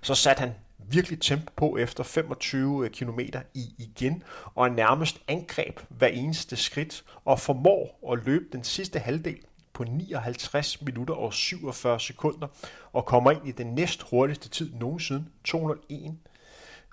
[0.02, 3.20] Så satte han virkelig tempo på efter 25 øh, km
[3.54, 4.22] i igen,
[4.54, 9.38] og er nærmest angreb hver eneste skridt, og formår at løbe den sidste halvdel
[9.72, 12.46] på 59 minutter og 47 sekunder,
[12.92, 16.18] og kommer ind i den næst hurtigste tid nogensinde, 201,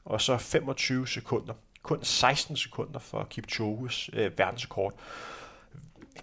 [0.06, 1.54] og så 25 sekunder.
[1.86, 4.94] Kun 16 sekunder for Kipchoges øh, verdensrekord.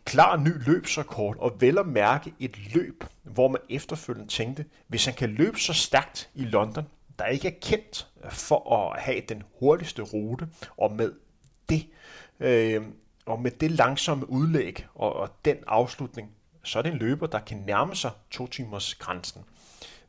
[0.05, 5.15] Klar ny løbsrekord, og vel at mærke et løb, hvor man efterfølgende tænkte, hvis han
[5.15, 6.85] kan løbe så stærkt i London,
[7.19, 11.13] der ikke er kendt for at have den hurtigste rute, og med
[11.69, 11.87] det,
[12.41, 12.83] øh,
[13.27, 16.31] og med det langsomme udlæg og, og den afslutning,
[16.65, 19.45] så er det en løber, der kan nærme sig to timers grænsen.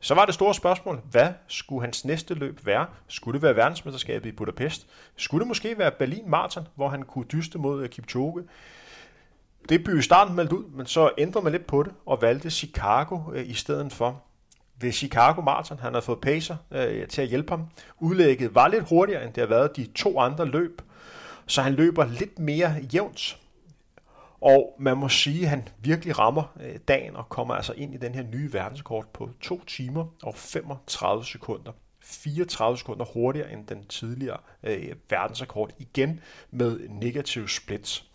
[0.04, 2.86] Så var det store spørgsmål, hvad skulle hans næste løb være?
[3.08, 4.86] Skulle det være verdensmesterskabet i Budapest?
[5.16, 8.44] Skulle det måske være Berlin Marathon, hvor han kunne dyste mod øh, Kipchoge?
[9.68, 12.50] Det blev i starten meldt ud, men så ændrede man lidt på det og valgte
[12.50, 14.22] Chicago øh, i stedet for
[14.80, 15.78] ved Chicago Marathon.
[15.78, 17.66] Han havde fået pacer øh, til at hjælpe ham.
[17.98, 20.82] Udlægget var lidt hurtigere, end det har været de to andre løb,
[21.46, 23.38] så han løber lidt mere jævnt.
[24.44, 27.96] Og man må sige, at han virkelig rammer øh, dagen og kommer altså ind i
[27.96, 31.72] den her nye verdenskort på 2 timer og 35 sekunder.
[32.02, 38.10] 34 sekunder hurtigere end den tidligere øh, verdensrekord, igen med negativ splits.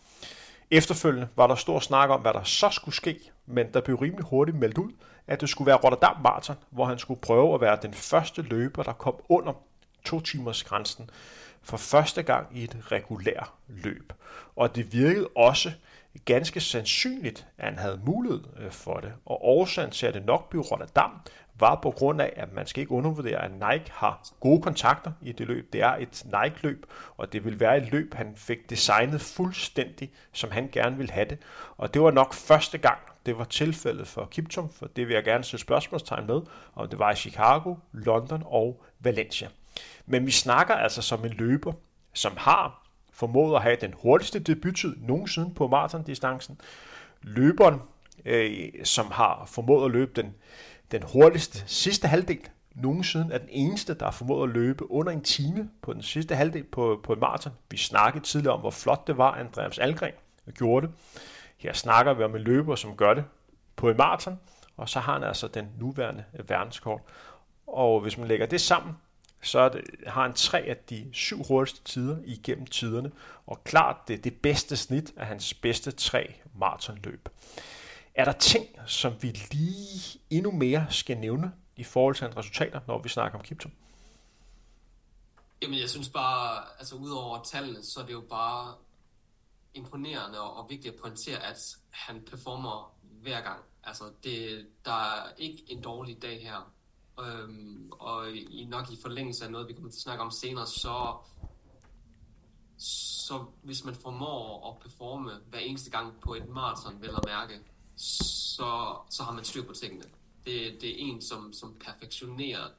[0.71, 4.25] Efterfølgende var der stor snak om, hvad der så skulle ske, men der blev rimelig
[4.25, 4.91] hurtigt meldt ud,
[5.27, 8.83] at det skulle være Rotterdam Marathon, hvor han skulle prøve at være den første løber,
[8.83, 9.53] der kom under
[10.05, 11.09] to timers grænsen
[11.61, 14.13] for første gang i et regulær løb.
[14.55, 15.71] Og det virkede også
[16.25, 19.13] ganske sandsynligt, at han havde mulighed øh, for det.
[19.25, 21.11] Og årsagen til, at det nok blev Rotterdam,
[21.59, 25.31] var på grund af, at man skal ikke undervurdere, at Nike har gode kontakter i
[25.31, 25.73] det løb.
[25.73, 26.85] Det er et Nike-løb,
[27.17, 31.25] og det vil være et løb, han fik designet fuldstændig, som han gerne ville have
[31.29, 31.37] det.
[31.77, 35.23] Og det var nok første gang, det var tilfældet for Kiptum, for det vil jeg
[35.23, 36.41] gerne sætte spørgsmålstegn med,
[36.75, 39.47] om det var i Chicago, London og Valencia.
[40.05, 41.73] Men vi snakker altså som en løber,
[42.13, 42.88] som har
[43.19, 46.61] formåede at have den hurtigste debuttid nogensinde på maratondistancen.
[47.21, 47.81] Løberen,
[48.25, 50.35] øh, som har formået at løbe den,
[50.91, 52.39] den hurtigste sidste halvdel
[52.75, 56.35] nogensinde, er den eneste, der har formået at løbe under en time på den sidste
[56.35, 57.53] halvdel på, på en maraton.
[57.69, 60.13] Vi snakkede tidligere om, hvor flot det var, Andreas Algren
[60.53, 60.95] gjorde det.
[61.57, 63.23] Her snakker vi om en løber, som gør det
[63.75, 64.39] på en maraton,
[64.77, 67.01] og så har han altså den nuværende verdenskort.
[67.67, 68.95] Og hvis man lægger det sammen,
[69.41, 73.11] så det, har han tre af de syv hurtigste tider igennem tiderne,
[73.47, 77.29] og klart det, det bedste snit af hans bedste tre maratonløb.
[78.15, 82.79] Er der ting, som vi lige endnu mere skal nævne i forhold til hans resultater,
[82.87, 83.71] når vi snakker om Kiptum?
[85.61, 88.75] Jamen, jeg synes bare, altså udover tallene, så er det jo bare
[89.73, 91.57] imponerende og, og vigtigt at pointere, at
[91.89, 93.63] han performer hver gang.
[93.83, 96.73] Altså, det, der er ikke en dårlig dag her.
[97.25, 100.67] Øhm, og i, nok i forlængelse af noget, vi kommer til at snakke om senere,
[100.67, 101.17] så,
[102.77, 107.59] så hvis man formår at performe hver eneste gang på et maraton, vel at mærke,
[107.95, 110.03] så, så har man styr på tingene.
[110.45, 112.69] Det, det er en, som, som perfektionerer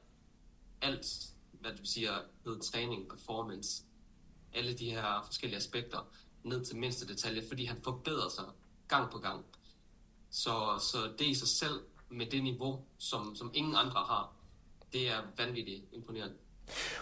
[0.81, 1.05] alt,
[1.51, 3.83] hvad du siger, ved træning, performance,
[4.53, 5.99] alle de her forskellige aspekter,
[6.43, 8.45] ned til mindste detalje, fordi han forbedrer sig
[8.87, 9.45] gang på gang.
[10.29, 14.33] Så, så det i sig selv, med det niveau, som, som ingen andre har,
[14.93, 16.35] det er vanvittigt imponerende.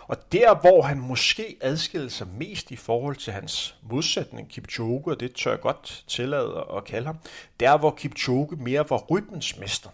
[0.08, 5.20] Og der, hvor han måske adskiller sig mest i forhold til hans modsætning, Kipchoge, og
[5.20, 7.18] det tør jeg godt tillade at kalde ham,
[7.60, 9.90] der hvor Kipchoge mere var rytmens mester.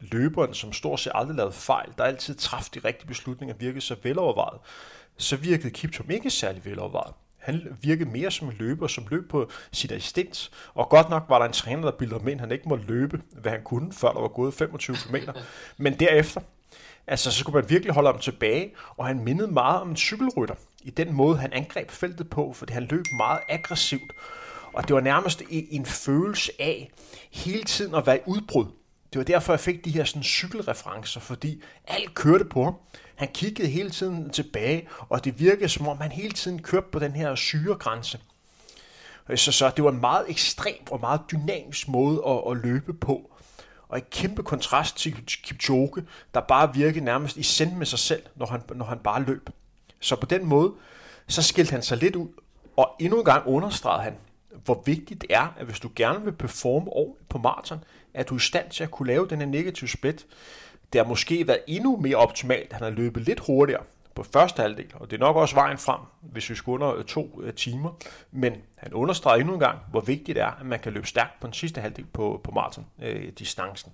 [0.00, 3.96] Løberen, som stort set aldrig lavede fejl, der altid traf de rigtige beslutninger, virkede så
[4.02, 4.60] velovervejet,
[5.16, 7.14] så virkede Kipchoge ikke særlig velovervejet.
[7.46, 10.50] Han virkede mere som en løber, som løb på sit assistens.
[10.74, 13.20] Og godt nok var der en træner, der bildede ham ind, han ikke måtte løbe,
[13.32, 15.16] hvad han kunne, før der var gået 25 km.
[15.76, 16.40] Men derefter,
[17.06, 20.54] altså, så skulle man virkelig holde ham tilbage, og han mindede meget om en cykelrytter
[20.82, 24.12] i den måde, han angreb feltet på, fordi han løb meget aggressivt.
[24.72, 26.90] Og det var nærmest en følelse af
[27.32, 28.66] hele tiden at være i udbrud.
[29.12, 32.74] Det var derfor, jeg fik de her sådan cykelreferencer, fordi alt kørte på ham.
[33.16, 36.98] Han kiggede hele tiden tilbage, og det virkede som om, han hele tiden kørte på
[36.98, 38.18] den her syregrænse.
[39.34, 43.30] Så, så det var en meget ekstrem og meget dynamisk måde at, at løbe på.
[43.88, 48.22] Og i kæmpe kontrast til Kipchoge, der bare virkede nærmest i send med sig selv,
[48.36, 49.50] når han, når han bare løb.
[50.00, 50.72] Så på den måde,
[51.28, 52.28] så skilte han sig lidt ud,
[52.76, 54.14] og endnu en gang understregede han,
[54.64, 58.34] hvor vigtigt det er, at hvis du gerne vil performe ordentligt på maraton, at du
[58.34, 60.26] er i stand til at kunne lave den her negative split.
[60.92, 63.82] Det har måske været endnu mere optimalt, han har løbet lidt hurtigere
[64.16, 67.04] på første halvdel, og det er nok også vejen frem, hvis vi skulle under øh,
[67.04, 67.90] to øh, timer.
[68.30, 71.40] Men han understreger endnu en gang, hvor vigtigt det er, at man kan løbe stærkt
[71.40, 73.92] på den sidste halvdel på, på maraton-distancen.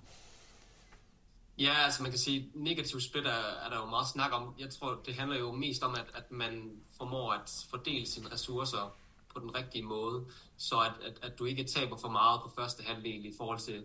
[1.58, 4.54] Øh, ja, altså man kan sige, negativ split er, er der jo meget snak om.
[4.58, 8.94] Jeg tror, det handler jo mest om, at, at man formår at fordele sine ressourcer
[9.34, 10.24] på den rigtige måde,
[10.56, 13.84] så at, at, at du ikke taber for meget på første halvdel i forhold til,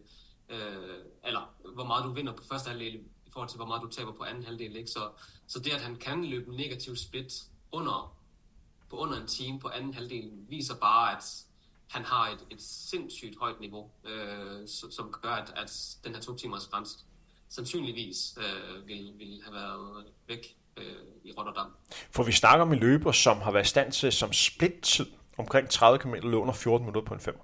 [0.50, 3.88] øh, eller hvor meget du vinder på første halvdel i forhold til, hvor meget du
[3.88, 4.76] taber på anden halvdel.
[4.76, 4.90] Ikke?
[4.90, 5.10] Så,
[5.48, 7.34] så det, at han kan løbe negativ split
[7.72, 8.18] under,
[8.90, 11.24] på under en time på anden halvdel, viser bare, at
[11.88, 16.36] han har et, et sindssygt højt niveau, øh, som gør, at, at den her to
[16.36, 16.98] timers grænse
[17.50, 20.84] sandsynligvis øh, vil, vil have været væk øh,
[21.24, 21.72] i Rotterdam.
[22.12, 25.06] For vi snakker om en løber, som har været i stand til som split-tid
[25.38, 27.40] omkring 30 km under 14 minutter på en 5.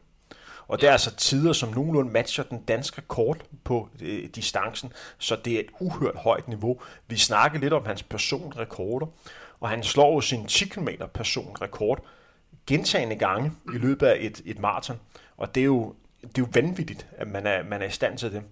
[0.67, 5.35] Og det er altså tider, som nogenlunde matcher den danske kort på øh, distancen, så
[5.35, 6.81] det er et uhørt højt niveau.
[7.07, 9.07] Vi snakker lidt om hans personrekorder,
[9.59, 12.05] og han slår jo sin 10 km personrekord
[12.67, 14.99] gentagende gange i løbet af et, et maraton.
[15.37, 18.17] Og det er, jo, det er jo vanvittigt, at man er, man er i stand
[18.17, 18.43] til det.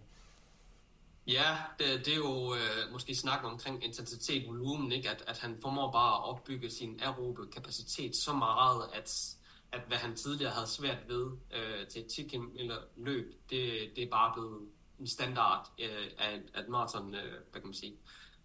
[1.28, 5.10] Ja, det, det er jo øh, måske snakken omkring intensitet, volumen, ikke?
[5.10, 9.36] At, at han formår bare at opbygge sin aerobe kapacitet så meget, at,
[9.72, 12.58] at hvad han tidligere havde svært ved øh, til et 10 km
[12.98, 17.62] løb, det, det er bare blevet en standard øh, af, af et maraton, øh, hvad
[17.62, 17.94] kan man sige,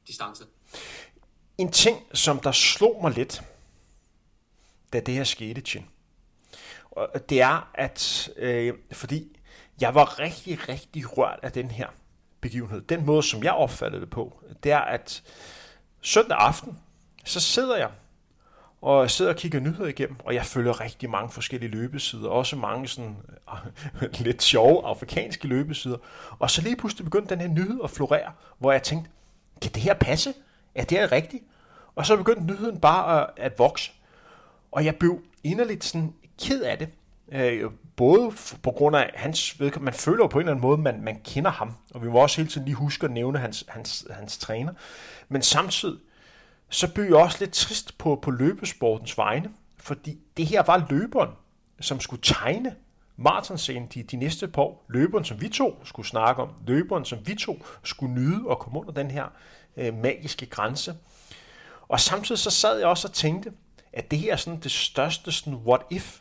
[0.06, 0.44] distance.
[1.58, 3.42] En ting, som der slog mig lidt,
[4.92, 5.86] da det her skete, Chin,
[7.28, 9.36] det er, at øh, fordi
[9.80, 11.88] jeg var rigtig, rigtig rørt af den her
[12.40, 12.80] begivenhed.
[12.80, 15.22] Den måde, som jeg opfattede det på, det er, at
[16.00, 16.78] søndag aften,
[17.24, 17.90] så sidder jeg
[18.82, 22.56] og jeg sidder og kigger nyheder igennem, og jeg følger rigtig mange forskellige løbesider, også
[22.56, 23.16] mange sådan
[24.18, 25.96] lidt sjove afrikanske løbesider.
[26.38, 29.10] Og så lige pludselig begyndte den her nyhed at florere, hvor jeg tænkte,
[29.62, 30.34] kan det her passe?
[30.74, 31.42] Er det her rigtigt?
[31.94, 33.92] Og så begyndte nyheden bare at, at vokse.
[34.72, 36.88] Og jeg blev inderligt sådan ked af det.
[37.32, 40.78] Øh, både på grund af hans vedkommende, man føler jo på en eller anden måde,
[40.78, 43.64] man, man kender ham, og vi må også hele tiden lige huske at nævne hans,
[43.68, 44.72] hans, hans træner,
[45.28, 45.98] men samtidig,
[46.68, 51.30] så blev jeg også lidt trist på, på løbesportens vegne, fordi det her var løberen,
[51.80, 52.74] som skulle tegne
[53.16, 54.84] maratonscenen de, de næste par år.
[54.88, 56.48] Løberen, som vi to skulle snakke om.
[56.66, 59.24] Løberen, som vi to skulle nyde og komme under den her
[59.76, 60.94] øh, magiske grænse.
[61.88, 63.52] Og samtidig så sad jeg også og tænkte,
[63.92, 66.20] at det her er sådan det største sådan what if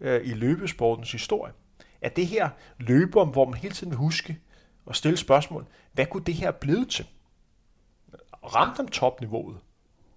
[0.00, 1.52] øh, i løbesportens historie.
[2.00, 4.38] At det her løber, hvor man hele tiden vil huske
[4.86, 7.06] og stille spørgsmål, hvad kunne det her blive til?
[8.44, 9.58] Ramte om topniveauet?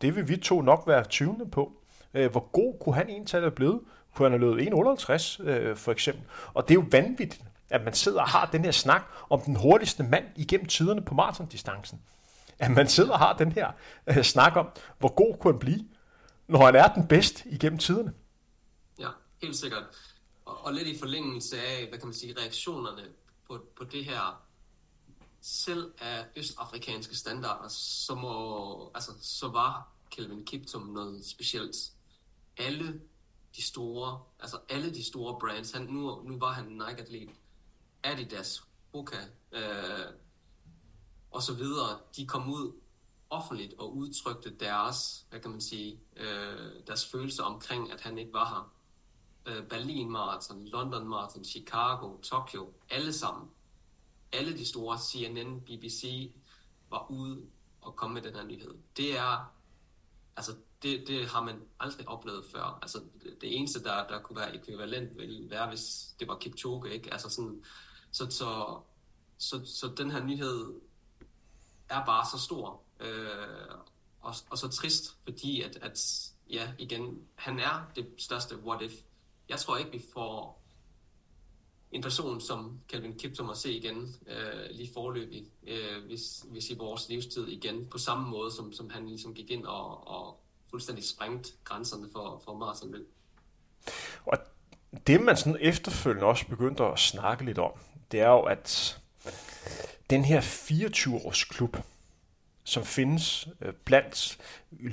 [0.02, 1.72] Det vil vi to nok være tvivlende på.
[2.14, 3.82] Øh, hvor god kunne han egentlig have blevet?
[4.16, 6.24] Kunne han have løbet 1,58 øh, for eksempel?
[6.54, 9.56] Og det er jo vanvittigt, at man sidder og har den her snak om den
[9.56, 12.02] hurtigste mand igennem tiderne på maratondistancen.
[12.60, 13.72] At man sidder og har den her
[14.08, 14.68] øh, snak om,
[15.00, 15.86] hvor god kunne han blive,
[16.48, 18.14] når han er den bedste igennem tiderne.
[19.00, 19.08] Ja,
[19.42, 19.84] Helt sikkert.
[20.46, 23.02] Og, og lidt i forlængelse af, hvad kan man sige, reaktionerne
[23.48, 24.42] på, på det her,
[25.46, 31.76] selv af østafrikanske standarder, så, må, altså, så var Kelvin Kiptum noget specielt.
[32.58, 33.02] Alle
[33.56, 37.30] de store, altså alle de store brands, han, nu, nu var han Nike-atlet,
[38.04, 39.18] Adidas, Hoka,
[39.52, 40.06] øh,
[41.32, 42.74] og så videre, de kom ud
[43.30, 48.34] offentligt og udtrykte deres, hvad kan man sige, øh, deres følelser omkring, at han ikke
[48.34, 48.72] var her.
[49.46, 53.50] Øh, Berlin Marathon, London Marathon, Chicago, Tokyo, alle sammen.
[54.32, 56.32] Alle de store CNN, BBC
[56.90, 57.46] var ude
[57.82, 58.76] og komme med den her nyhed.
[58.98, 59.54] Det er,
[60.38, 62.80] altså det, det har man aldrig oplevet før.
[62.82, 63.02] Altså
[63.42, 67.14] det eneste, der, der kunne være ekvivalent, ville være, hvis det var Kipchoge, ikke?
[67.14, 67.64] Altså sådan,
[68.12, 68.80] så, så,
[69.38, 70.74] så, så den her nyhed
[71.90, 73.76] er bare så stor, øh,
[74.22, 78.94] og, og så trist, fordi at, at, ja, igen, han er det største what if.
[79.50, 80.64] Jeg tror ikke, vi får
[81.96, 86.76] en person som Calvin Kiptum at se igen øh, lige forløbig, øh, hvis, hvis i
[86.78, 91.04] vores livstid igen, på samme måde, som, som han ligesom gik ind og, og fuldstændig
[91.06, 93.08] sprængt grænserne for, for maratonløb.
[94.26, 94.38] Og
[95.08, 97.72] det, man sådan efterfølgende også begyndte at snakke lidt om,
[98.12, 99.00] det er jo, at
[100.10, 101.78] den her 24-års klub,
[102.64, 104.38] som findes øh, blandt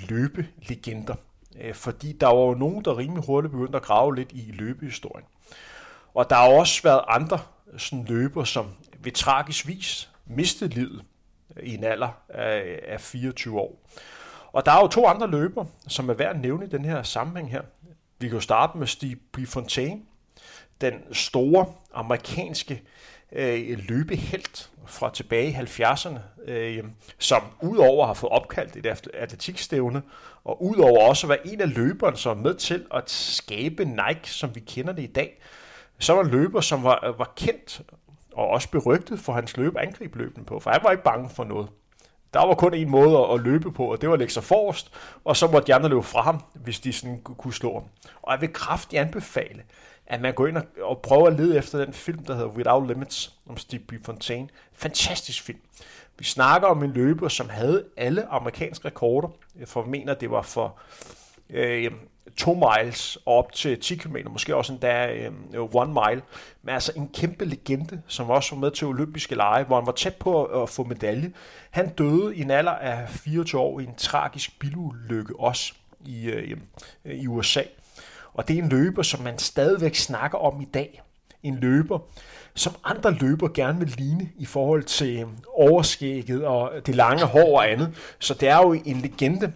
[0.09, 1.15] løbelegender.
[1.61, 5.25] Øh, fordi der var jo nogen, der rimelig hurtigt begyndte at grave lidt i løbehistorien.
[6.15, 7.39] Og der har også været andre
[7.79, 8.67] sådan løber, som
[8.99, 11.05] ved tragisk vis mistede livet
[11.57, 13.79] øh, i en alder af 24 år.
[14.53, 17.03] Og der er jo to andre løber, som er værd at nævne i den her
[17.03, 17.63] sammenhæng her.
[18.19, 20.01] Vi kan jo starte med Steve Prefontaine,
[20.81, 22.83] den store amerikanske
[23.33, 26.19] øh, løbehelt fra tilbage i 70'erne,
[26.51, 26.85] øh,
[27.19, 30.03] som udover at have fået opkaldt et atletikstævne,
[30.45, 34.31] og udover også at være en af løberne, som er med til at skabe Nike,
[34.31, 35.39] som vi kender det i dag,
[35.99, 37.83] så var en løber, som var, var kendt
[38.33, 39.79] og også berygtet for hans løbe
[40.15, 41.69] løbende på, for han var ikke bange for noget.
[42.35, 44.93] Der var kun en måde at løbe på, og det var at lægge sig forrest,
[45.25, 47.85] og så måtte de andre løbe fra ham, hvis de sådan kunne slå ham.
[48.23, 49.63] Og jeg vil kraftigt anbefale,
[50.07, 52.89] at man går ind og, og prøver at lede efter den film, der hedder Without
[52.89, 53.93] Limits, om Steve B.
[54.05, 54.49] Fontaine.
[54.73, 55.59] Fantastisk film.
[56.19, 59.29] Vi snakker om en løber, som havde alle amerikanske rekorder,
[59.65, 60.79] for jeg mener, det var for
[61.51, 61.91] øh,
[62.37, 66.23] 2 miles og op til 10 km, måske også endda øhm, øh, one mile.
[66.63, 69.93] Men altså en kæmpe legende, som også var med til olympiske lege, hvor han var
[69.93, 71.33] tæt på at, at få medalje.
[71.71, 75.73] Han døde i en alder af 24 år i en tragisk bilulykke også
[76.07, 76.57] i, øh,
[77.05, 77.63] øh i USA.
[78.35, 81.03] Og det er en løber, som man stadigvæk snakker om i dag.
[81.43, 81.99] En løber,
[82.55, 87.59] som andre løber gerne vil ligne i forhold til øhm, overskægget og det lange hår
[87.59, 88.15] og andet.
[88.19, 89.53] Så det er jo en legende.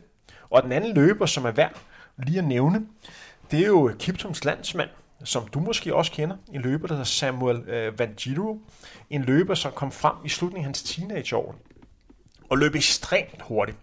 [0.51, 1.73] Og den anden løber, som er værd
[2.19, 2.87] lige at nævne,
[3.51, 4.91] det er jo Kiptums landsmand,
[5.25, 6.37] som du måske også kender.
[6.53, 8.61] En løber, der hedder Samuel øh, Van Giro.
[9.11, 11.55] En løber, som kom frem i slutningen af hans teenageår
[12.51, 13.79] og løb ekstremt hurtigt.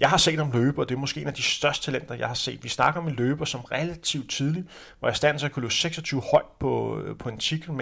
[0.00, 2.26] Jeg har set ham løbe, og det er måske en af de største talenter, jeg
[2.26, 2.64] har set.
[2.64, 4.66] Vi snakker om en løber, som relativt tidligt
[5.00, 7.80] var i stand til at kunne løbe 26 højt på, øh, på en 10 km.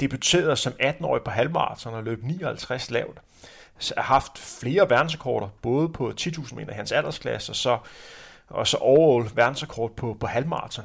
[0.00, 3.18] Debuterede som 18-årig på halvmarathon og løb 59 lavt.
[3.96, 7.78] Har haft flere verdensrekorder, både på 10.000 meter i hans aldersklasse, og så,
[8.48, 10.84] og så overall verdensrekord på, på halvmarathon.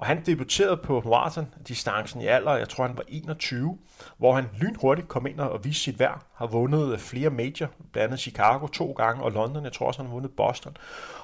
[0.00, 3.78] Og han debuterede på maraton distancen i alder, jeg tror han var 21,
[4.18, 6.22] hvor han lynhurtigt kom ind og viste sit værd.
[6.34, 10.06] Har vundet flere major, blandt andet Chicago to gange, og London, jeg tror også han
[10.06, 10.76] har vundet Boston.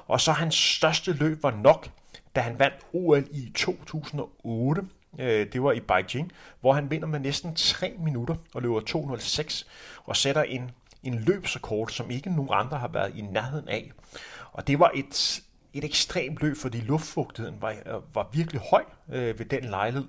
[0.06, 1.88] Og så hans største løb var nok,
[2.36, 4.82] da han vandt OL i 2008.
[5.18, 9.66] Øh, det var i Beijing, hvor han vinder med næsten 3 minutter og løber 206
[10.04, 10.70] og sætter en,
[11.02, 13.92] en løbsrekord, som ikke nogen andre har været i nærheden af.
[14.52, 15.42] Og det var et
[15.78, 20.08] et ekstremt løb, fordi luftfugtigheden var, øh, var virkelig høj øh, ved den lejlighed.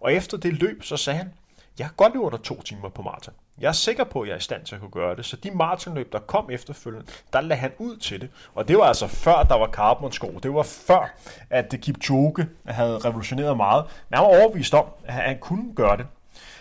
[0.00, 1.32] Og efter det løb, så sagde han,
[1.78, 3.34] jeg kan godt løbe under to timer på maraton.
[3.60, 5.24] Jeg er sikker på, at jeg er i stand til at kunne gøre det.
[5.24, 8.30] Så de maratonløb, der kom efterfølgende, der lagde han ud til det.
[8.54, 10.38] Og det var altså før, der var carbon-sko.
[10.42, 11.14] Det var før,
[11.50, 13.84] at Kipchoge havde revolutioneret meget.
[14.08, 16.06] Men han var overbevist om, at han kunne gøre det.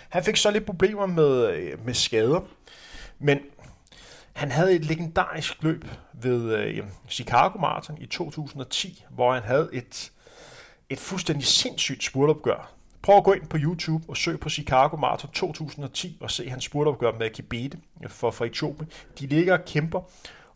[0.09, 2.39] Han fik så lidt problemer med, øh, med skader.
[3.19, 3.39] Men
[4.38, 10.12] han havde et legendarisk løb ved øh, Chicago Marathon i 2010, hvor han havde et,
[10.89, 12.71] et fuldstændig sindssygt spurtopgør.
[13.02, 16.63] Prøv at gå ind på YouTube og søg på Chicago Marathon 2010 og se hans
[16.63, 18.92] spurtopgør med Kibete øh, for, for Etiopien.
[19.19, 20.02] De ligger og kæmper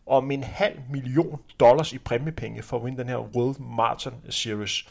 [0.06, 4.86] om en halv million dollars i præmiepenge for at vinde den her World Marathon Series.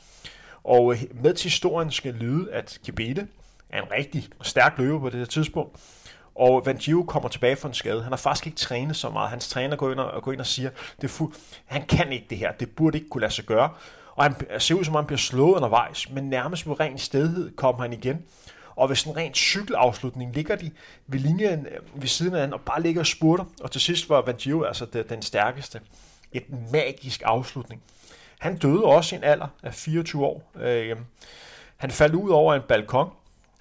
[0.63, 3.27] Og øh, med til historien skal lyde, at Kibete
[3.69, 5.79] er en rigtig stærk løber på det her tidspunkt,
[6.35, 8.03] og Van Gio kommer tilbage fra en skade.
[8.03, 9.29] Han har faktisk ikke trænet så meget.
[9.29, 10.69] Hans træner går ind og, går ind og siger,
[11.01, 11.33] det fu-
[11.65, 12.51] han kan ikke det her.
[12.51, 13.69] Det burde ikke kunne lade sig gøre.
[14.15, 17.55] Og han ser ud som om han bliver slået undervejs, men nærmest med ren stedhed
[17.55, 18.25] kommer han igen.
[18.75, 20.71] Og ved sådan en ren cykelafslutning ligger de
[21.07, 23.45] ved linjen øh, ved siden af han og bare ligger og spurter.
[23.61, 25.81] Og til sidst var Van Gio altså den stærkeste.
[26.31, 27.81] Et magisk afslutning.
[28.39, 30.51] Han døde også i en alder af 24 år.
[30.55, 30.97] Øh,
[31.77, 33.09] han faldt ud over en balkon,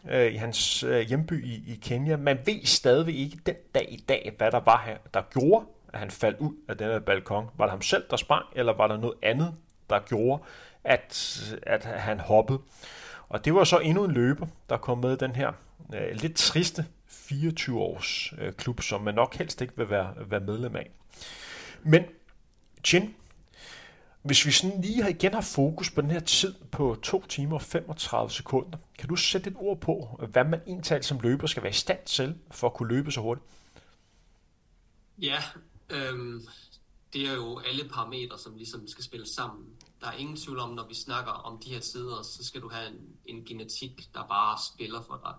[0.08, 2.16] øh, i hans øh, hjemby i, i Kenya.
[2.16, 5.98] Man ved stadigvæk ikke den dag i dag, hvad der var her, der gjorde, at
[5.98, 7.46] han faldt ud af denne balkon.
[7.56, 9.54] Var det ham selv, der sprang, eller var der noget andet,
[9.90, 10.42] der gjorde,
[10.84, 12.58] at, at han hoppede?
[13.28, 15.52] Og det var så endnu en løber, der kom med den her
[15.94, 20.76] øh, lidt triste 24-års øh, klub, som man nok helst ikke vil være, være medlem
[20.76, 20.90] af.
[21.82, 22.04] Men
[22.84, 23.14] Chin,
[24.22, 27.62] hvis vi sådan lige igen har fokus på den her tid på 2 timer og
[27.62, 31.70] 35 sekunder, kan du sætte et ord på, hvad man egentlig som løber skal være
[31.70, 33.46] i stand til for at kunne løbe så hurtigt?
[35.18, 35.42] Ja,
[35.90, 36.42] øhm,
[37.12, 39.66] det er jo alle parametre, som ligesom skal spille sammen.
[40.00, 42.68] Der er ingen tvivl om, når vi snakker om de her tider, så skal du
[42.68, 45.34] have en, en genetik, der bare spiller for dig.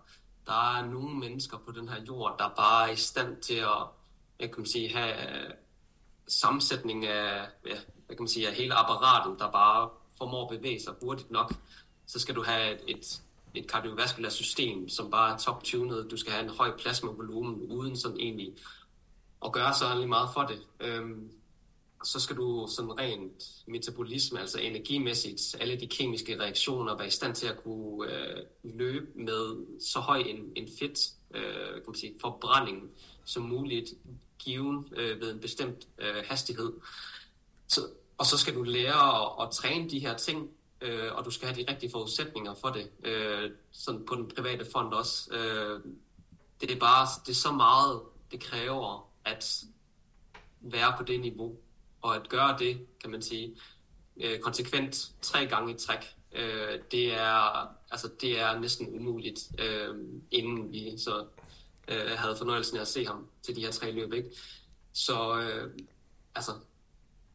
[0.46, 3.88] Der er nogle mennesker på den her jord, der bare er i stand til at
[4.40, 5.54] jeg kan sige, have øh,
[6.28, 7.78] sammensætning af, ja,
[8.12, 11.54] hvad kan man sige, af hele apparatet, der bare formår at bevæge sig hurtigt nok,
[12.06, 13.22] så skal du have et, et,
[13.54, 16.12] et kardiovaskulært system, som bare er top-tunet.
[16.12, 18.54] Du skal have en høj plasmavolumen, uden sådan egentlig
[19.46, 20.68] at gøre så meget for det.
[20.80, 21.32] Øhm,
[22.04, 27.36] så skal du sådan rent metabolisme, altså energimæssigt, alle de kemiske reaktioner, være i stand
[27.36, 32.14] til at kunne øh, løbe med så høj en, en fedt øh, kan man sige,
[32.22, 32.92] forbrænding
[33.26, 33.94] som muligt,
[34.40, 36.74] given øh, ved en bestemt øh, hastighed.
[37.68, 37.82] Så,
[38.22, 40.50] og så skal du lære at, at træne de her ting,
[40.82, 42.92] øh, og du skal have de rigtige forudsætninger for det.
[43.04, 45.34] Øh, sådan på den private fond også.
[45.34, 45.80] Øh,
[46.62, 48.02] det er bare det er så meget,
[48.32, 49.64] det kræver at
[50.60, 51.56] være på det niveau,
[52.02, 53.56] og at gøre det, kan man sige,
[54.18, 56.16] øh, konsekvent tre gange i træk.
[56.32, 59.96] Øh, det er altså det er næsten umuligt, øh,
[60.32, 61.26] inden vi så
[61.88, 64.14] øh, havde fornøjelsen af at se ham til de her tre løb.
[64.14, 64.30] Ikke?
[64.94, 65.72] Så øh,
[66.36, 66.52] altså,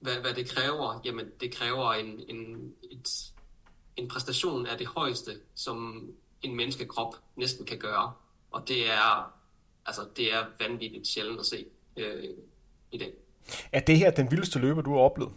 [0.01, 3.33] hvad, hvad det kræver, jamen det kræver en, en, et,
[3.97, 6.09] en præstation af det højeste, som
[6.43, 8.13] en menneskekrop næsten kan gøre.
[8.51, 9.33] Og det er,
[9.87, 11.67] altså, det er vanvittigt sjældent at se
[11.97, 12.25] øh,
[12.93, 13.13] i dag.
[13.73, 15.33] Er det her den vildeste løber, du har oplevet?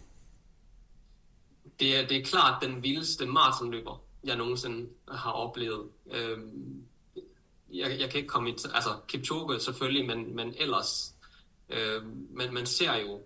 [1.80, 5.89] Det er, det er klart den vildeste maratonløber, jeg nogensinde har oplevet.
[6.12, 6.84] Øhm,
[7.72, 8.51] jeg, jeg kan ikke komme i...
[8.51, 11.16] Altså, Kipchoge selvfølgelig, men, men ellers...
[11.70, 13.20] Øh, men man ser jo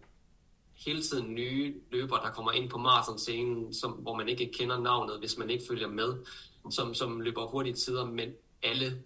[0.85, 5.19] hele tiden nye løbere, der kommer ind på maratonscenen, som, hvor man ikke kender navnet,
[5.19, 6.25] hvis man ikke følger med,
[6.69, 8.29] som, som løber hurtige tider, men
[8.63, 9.01] alle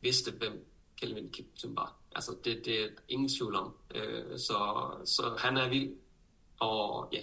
[0.00, 0.66] vidste, hvem
[1.00, 1.94] Kelvin Kiptum var.
[2.14, 3.74] Altså, det, det er ingen tvivl om.
[3.94, 5.92] Øh, så, så han er vild,
[6.60, 7.20] og ja.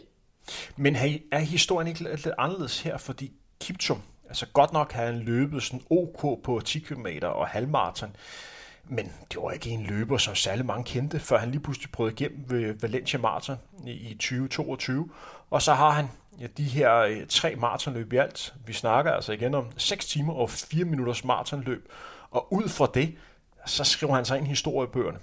[0.77, 0.95] Men
[1.31, 4.01] er historien ikke lidt anderledes her, fordi Kiptum,
[4.31, 8.15] Altså godt nok havde han løbet sådan OK på 10 km og halvmarathon,
[8.89, 12.13] men det var ikke en løber, som særlig mange kendte, før han lige pludselig prøvede
[12.13, 13.57] igennem ved Valencia Marathon
[13.87, 15.09] i 2022.
[15.49, 16.07] Og så har han
[16.39, 18.53] ja, de her øh, tre maratonløb i alt.
[18.65, 21.91] Vi snakker altså igen om 6 timer og 4 minutters maratonløb.
[22.31, 23.15] Og ud fra det,
[23.65, 25.19] så skriver han sig ind i historiebøgerne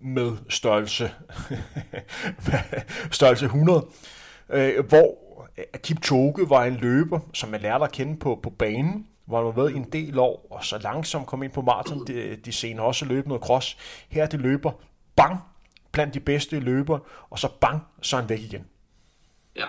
[0.00, 1.10] med størrelse,
[3.10, 3.86] størrelse 100,
[4.48, 5.18] øh, hvor
[5.82, 9.52] Kipchoge var en løber, som man lærte at kende på, på banen, hvor han var
[9.52, 12.06] været i en del år, og så langsomt kom ind på maraton.
[12.06, 13.76] De, de senere også løb noget cross.
[14.08, 14.72] Her det løber,
[15.16, 15.40] bang,
[15.92, 16.98] blandt de bedste løber,
[17.30, 18.66] og så bang, så er han væk igen.
[19.56, 19.66] Ja,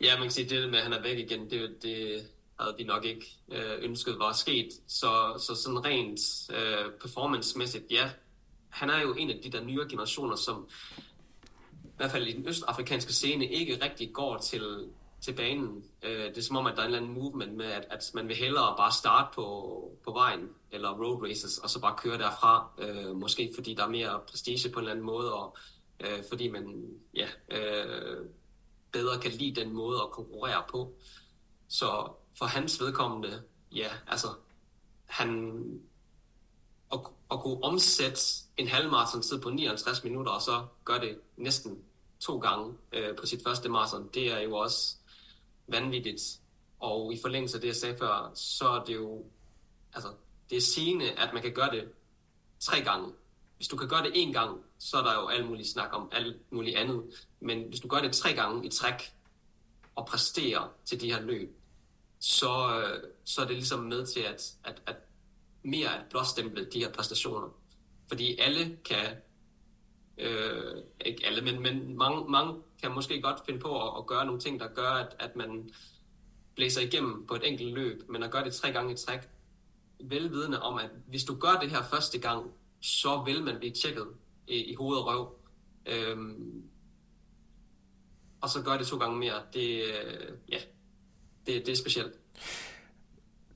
[0.00, 2.26] ja man kan sige, det med, at han er væk igen, det, det
[2.60, 4.68] havde vi nok ikke øh, ønsket var sket.
[4.86, 8.10] Så, så sådan rent øh, performancemæssigt, ja,
[8.68, 10.68] han er jo en af de der nyere generationer, som
[11.84, 14.62] i hvert fald i den østafrikanske scene, ikke rigtig går til,
[15.24, 15.84] til banen.
[16.02, 18.10] Øh, det er som om, at der er en eller anden movement med, at, at
[18.14, 19.44] man vil hellere bare starte på,
[20.04, 22.70] på vejen, eller road races, og så bare køre derfra.
[22.78, 25.56] Øh, måske fordi der er mere prestige på en eller anden måde, og
[26.00, 28.26] øh, fordi man ja, øh,
[28.92, 30.94] bedre kan lide den måde at konkurrere på.
[31.68, 33.42] Så for hans vedkommende,
[33.74, 34.28] ja, altså,
[35.06, 35.60] han
[36.92, 37.00] at,
[37.30, 38.20] at kunne omsætte
[38.56, 41.78] en halvmarathon tid på 59 minutter, og så gør det næsten
[42.20, 44.96] to gange øh, på sit første marathon, det er jo også
[45.68, 46.40] vanvittigt.
[46.80, 49.24] Og i forlængelse af det, jeg sagde før, så er det jo,
[49.92, 50.08] altså,
[50.50, 51.88] det er sigende, at man kan gøre det
[52.60, 53.12] tre gange.
[53.56, 56.08] Hvis du kan gøre det en gang, så er der jo alt muligt snak om
[56.12, 57.04] alt muligt andet.
[57.40, 59.14] Men hvis du gør det tre gange i træk,
[59.94, 61.58] og præsterer til de her løb,
[62.18, 64.96] så, øh, så er det ligesom med til at, at, at
[65.62, 67.48] mere at blåstemple de her præstationer.
[68.08, 69.16] Fordi alle kan,
[70.18, 74.26] øh, ikke alle, men, men mange, mange kan måske godt finde på at, at gøre
[74.26, 75.70] nogle ting, der gør, at, at man
[76.56, 79.20] blæser igennem på et enkelt løb, men at gøre det tre gange i træk,
[80.00, 84.06] velvidende om, at hvis du gør det her første gang, så vil man blive tjekket
[84.48, 85.36] i, i hoved og røv.
[85.86, 86.62] Øhm,
[88.40, 89.42] og så gør det to gange mere.
[89.52, 90.58] Det, øh, ja,
[91.46, 92.12] det, det er specielt.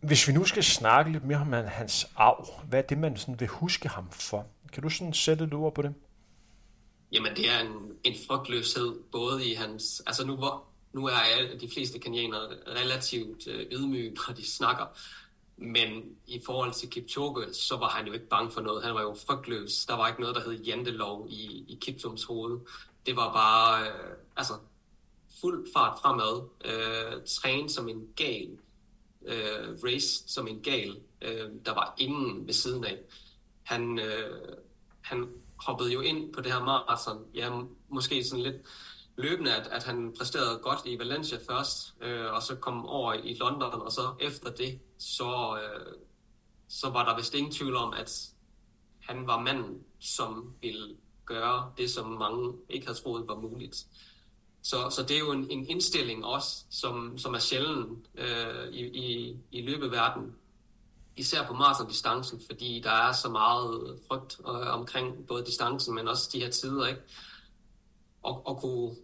[0.00, 3.40] Hvis vi nu skal snakke lidt mere om hans arv, hvad er det, man sådan
[3.40, 4.46] vil huske ham for?
[4.72, 5.94] Kan du sådan sætte et ord på det?
[7.12, 10.02] Jamen, det er en, en frygtløshed, både i hans...
[10.06, 14.86] Altså, nu, hvor, nu er alle, de fleste kenianere relativt øh, ydmyge, når de snakker.
[15.56, 18.84] Men i forhold til Kipchoge, så var han jo ikke bange for noget.
[18.84, 19.86] Han var jo frygtløs.
[19.86, 22.60] Der var ikke noget, der hed jantelov i, i Kiptums hoved.
[23.06, 24.52] Det var bare øh, altså,
[25.40, 26.48] fuld fart fremad.
[26.64, 28.58] Øh, træne som en gal.
[29.26, 30.96] Øh, race som en gal.
[31.22, 32.98] Øh, der var ingen ved siden af.
[33.62, 34.56] Han, øh,
[35.00, 35.28] han
[35.66, 37.26] hoppede jo ind på det her maraton.
[37.34, 37.50] Ja,
[37.88, 38.56] måske sådan lidt
[39.16, 43.34] løbende, at, at han præsterede godt i Valencia først, øh, og så kom over i
[43.34, 45.92] London, og så efter det, så, øh,
[46.68, 48.10] så var der vist ingen tvivl om, at
[49.00, 53.76] han var manden, som ville gøre det, som mange ikke havde troet var muligt.
[54.62, 58.84] Så, så det er jo en, en indstilling også, som, som er sjælden øh, i,
[58.86, 60.34] i, i løbeverdenen.
[61.18, 66.30] Især på maratondistancen, fordi der er så meget frygt øh, omkring både distancen, men også
[66.32, 66.86] de her tider.
[66.86, 67.00] Ikke?
[68.22, 68.96] Og, og kunne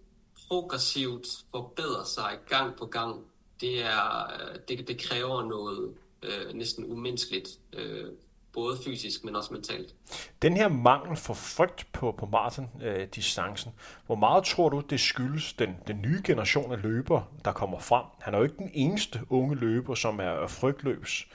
[0.48, 3.20] progressivt forbedre sig gang på gang,
[3.60, 8.10] det, er, øh, det, det kræver noget øh, næsten umenneskeligt, øh,
[8.52, 9.94] både fysisk, men også mentalt.
[10.42, 15.52] Den her mangel for frygt på, på maraton-distancen, øh, hvor meget tror du, det skyldes
[15.52, 18.04] den, den nye generation af løber, der kommer frem?
[18.20, 21.26] Han er jo ikke den eneste unge løber, som er frygtløs.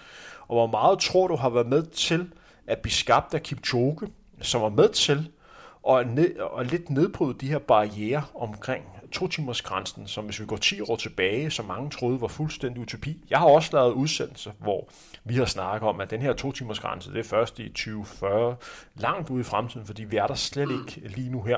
[0.49, 2.31] Og hvor meget tror du har været med til
[2.67, 4.07] at blive skabt af Kipchoge,
[4.41, 5.31] som var med til
[5.83, 10.45] og, ned, og lidt nedbryde de her barriere omkring to timers grænsen, som hvis vi
[10.45, 13.23] går 10 år tilbage, som mange troede var fuldstændig utopi.
[13.29, 14.87] Jeg har også lavet udsendelser, hvor
[15.23, 18.55] vi har snakket om, at den her to timers grænse, det er først i 2040,
[18.95, 21.57] langt ude i fremtiden, fordi vi er der slet ikke lige nu her.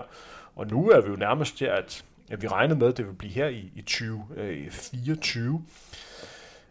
[0.56, 3.14] Og nu er vi jo nærmest til, at, at vi regner med, at det vil
[3.14, 5.54] blive her i, i 2024.
[5.54, 5.60] Øh,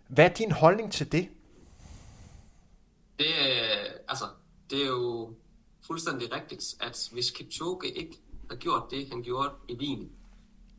[0.08, 1.28] Hvad er din holdning til det?
[3.20, 4.24] Det, øh, altså,
[4.70, 5.34] det er jo
[5.86, 10.12] fuldstændig rigtigt, at hvis Kipchoge ikke havde gjort det, han gjorde i Wien,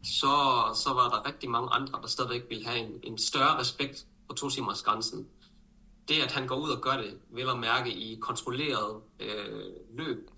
[0.03, 0.35] så,
[0.75, 4.33] så var der rigtig mange andre, der stadigvæk ville have en, en større respekt for
[4.33, 5.27] to timers grænsen.
[6.07, 10.29] Det, at han går ud og gør det, vil at mærke i kontrolleret øh, løb,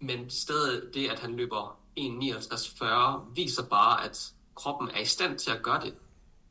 [0.00, 5.50] men stedet det, at han løber 1.59.40, viser bare, at kroppen er i stand til
[5.50, 5.94] at gøre det.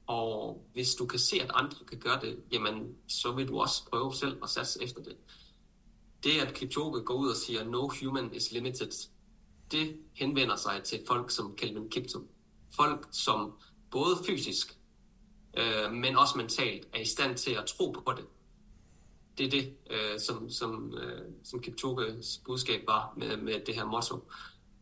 [0.07, 3.85] Og hvis du kan se, at andre kan gøre det, jamen, så vil du også
[3.91, 5.15] prøve selv at satse efter det
[6.23, 8.91] det, at Kipchoge går ud og siger, no human is limited,
[9.71, 12.27] det henvender sig til folk som Kelvin Kiptum.
[12.75, 13.51] Folk, som
[13.91, 14.77] både fysisk,
[15.57, 18.25] øh, men også mentalt er i stand til at tro på det.
[19.37, 23.85] Det er det, øh, som, som, øh, som Kipchoges budskab var med, med det her
[23.85, 24.27] motto.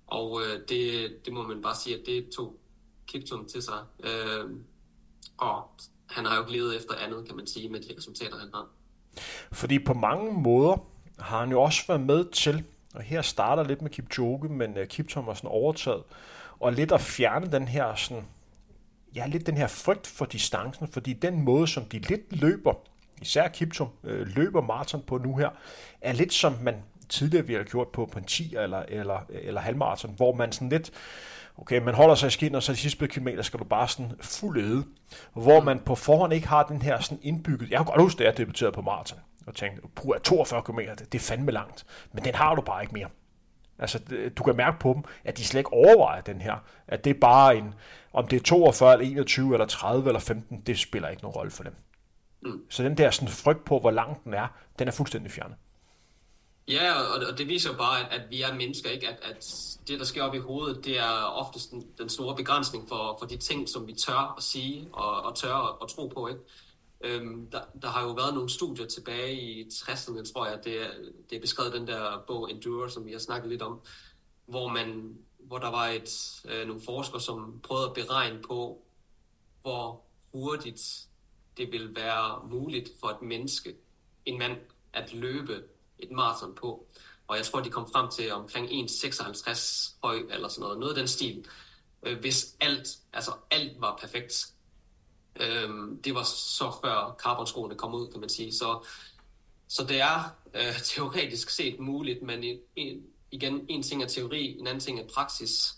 [0.08, 2.60] Og øh, det, det må man bare sige, at det tog
[3.08, 3.86] Kiptum til sig.
[4.04, 4.50] Øh,
[5.42, 5.64] og
[6.10, 8.68] han har jo ikke levet efter andet, kan man sige, med de resultater, han har.
[9.52, 10.86] Fordi på mange måder,
[11.20, 12.64] har han jo også været med til,
[12.94, 16.04] og her starter lidt med Kipchoge, men øh, uh, Thomasen har sådan overtaget,
[16.60, 18.26] og lidt at fjerne den her sådan,
[19.16, 22.74] ja, lidt den her frygt for distancen, fordi den måde, som de lidt løber,
[23.22, 25.50] især Kiptum øh, løber maraton på nu her,
[26.02, 26.76] er lidt som man
[27.10, 30.70] tidligere vi har gjort på, på en 10 eller, eller, eller halvmaraton, hvor man sådan
[30.70, 30.92] lidt,
[31.62, 34.12] okay, man holder sig i skin, og så de sidste kilometer skal du bare sådan
[34.22, 34.84] fuld æde,
[35.34, 38.26] hvor man på forhånd ikke har den her sådan indbygget, jeg kan godt huske, det
[38.26, 40.80] jeg debuterede på maraton, og tænkte, puh, 42 km,
[41.12, 41.86] det er fandme langt.
[42.14, 43.08] Men den har du bare ikke mere.
[43.80, 44.00] Altså,
[44.38, 46.56] du kan mærke på dem, at de slet ikke overvejer den her.
[46.88, 47.74] At det er bare en,
[48.14, 51.52] om det er 42, eller 21, eller 30, eller 15, det spiller ikke nogen rolle
[51.52, 51.76] for dem.
[52.42, 52.62] Mm.
[52.70, 54.48] Så den der sådan frygt på, hvor lang den er,
[54.80, 55.58] den er fuldstændig fjernet.
[56.72, 59.08] Ja, og og det viser jo bare, at, vi er mennesker, ikke?
[59.08, 62.88] At, at det, der sker op i hovedet, det er oftest den, den store begrænsning
[62.88, 66.08] for, for de ting, som vi tør at sige og, og tør at, at tro
[66.08, 66.28] på.
[66.28, 66.42] Ikke?
[67.02, 70.90] Øhm, der, der har jo været nogle studier tilbage i 60'erne, tror jeg, det er,
[71.30, 73.82] det er beskrevet den der bog Endure, som vi har snakket lidt om,
[74.46, 78.86] hvor, man, hvor der var et, øh, nogle forskere, som prøvede at beregne på,
[79.62, 80.02] hvor
[80.34, 81.08] hurtigt
[81.58, 83.76] det vil være muligt for et menneske,
[84.26, 84.58] en mand,
[84.94, 85.64] at løbe
[86.02, 86.88] et maraton på.
[87.28, 90.98] Og jeg tror, de kom frem til omkring 1,56 høj eller sådan noget, noget af
[90.98, 91.46] den stil.
[92.04, 94.54] Øh, hvis alt, altså alt var perfekt,
[95.40, 95.70] Øh,
[96.04, 98.54] det var så før carbonskoene kom ud, kan man sige.
[98.54, 98.86] Så,
[99.68, 104.60] så det er øh, teoretisk set muligt, men en, en, igen, en ting er teori,
[104.60, 105.74] en anden ting er praksis.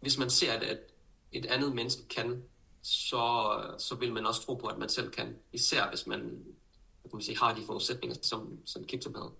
[0.00, 0.78] Hvis man ser, at
[1.32, 2.42] et andet menneske kan,
[2.82, 5.36] så, så vil man også tro på, at man selv kan.
[5.52, 6.44] Især hvis man,
[7.14, 9.30] man sige, har de forudsætninger, som, som Kiptum havde.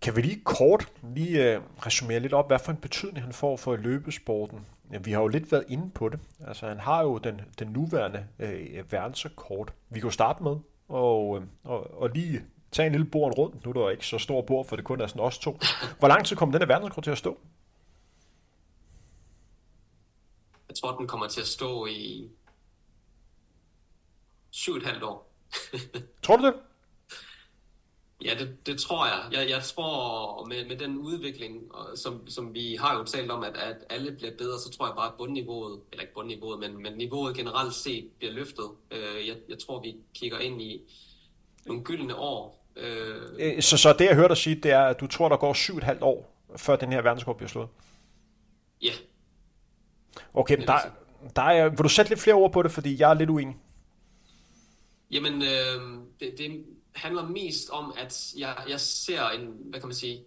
[0.00, 3.56] Kan vi lige kort lige uh, resumere lidt op, hvad for en betydning han får
[3.56, 4.66] for løbesporten
[5.00, 6.20] vi har jo lidt været inde på det.
[6.46, 9.74] Altså, han har jo den, den nuværende øh, verdensrekord.
[9.88, 10.56] Vi kan jo starte med
[10.88, 13.64] og, øh, og, og lige tage en lille bord rundt.
[13.64, 15.58] Nu er der ikke så stor bord, for det kun er sådan os to.
[15.98, 17.38] Hvor lang tid kommer denne verdensrekord til at stå?
[20.68, 22.30] Jeg tror, den kommer til at stå i
[24.50, 25.23] syv og et halvt år.
[26.22, 26.54] Tror du det?
[28.24, 29.22] Ja, det, det tror jeg.
[29.32, 29.50] jeg.
[29.50, 31.62] Jeg tror, med, med den udvikling,
[31.94, 34.94] som, som vi har jo talt om, at, at alle bliver bedre, så tror jeg
[34.96, 38.64] bare, at bundniveauet, eller ikke bundniveauet, men, men niveauet generelt set bliver løftet.
[38.90, 40.82] Øh, jeg, jeg tror, vi kigger ind i
[41.66, 42.64] nogle gyldne år.
[42.76, 45.36] Øh, øh så, så det, jeg hørte dig sige, det er, at du tror, der
[45.36, 47.68] går syv et halvt år, før den her verdenskort bliver slået?
[48.82, 48.92] Ja.
[50.34, 50.78] Okay, men der,
[51.36, 53.56] der er, vil du sætte lidt flere ord på det, fordi jeg er lidt uenig?
[55.10, 59.94] Jamen, øh, det, det, handler mest om, at jeg, jeg ser en, hvad kan man
[59.94, 60.24] sige,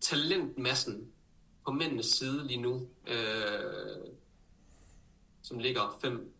[0.00, 1.12] talentmassen
[1.64, 4.10] på mændenes side lige nu, øh,
[5.42, 6.34] som ligger fem,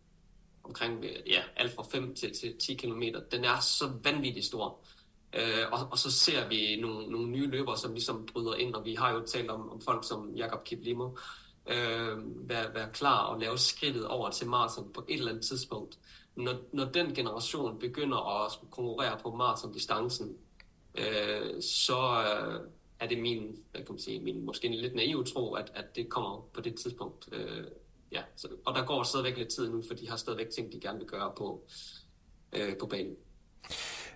[0.63, 3.03] omkring, ja, alt fra 5 til, til 10 km.
[3.31, 4.79] Den er så vanvittigt stor.
[5.33, 8.85] Øh, og, og så ser vi nogle, nogle nye løbere, som ligesom bryder ind, og
[8.85, 11.09] vi har jo talt om, om folk som Jakob Kiplimo,
[11.67, 15.99] øh, være, være klar og lave skridtet over til maraton på et eller andet tidspunkt
[16.35, 20.37] når, når den generation begynder at konkurrere på maratondistancen,
[20.95, 22.59] øh, så øh,
[22.99, 25.95] er det min, hvad kan man sige, min måske en lidt naiv tro, at, at
[25.95, 27.29] det kommer på det tidspunkt.
[27.31, 27.63] Øh,
[28.11, 30.79] ja, så, og der går stadigvæk lidt tid nu, for de har stadigvæk ting, de
[30.79, 31.63] gerne vil gøre på,
[32.53, 33.15] øh, på banen.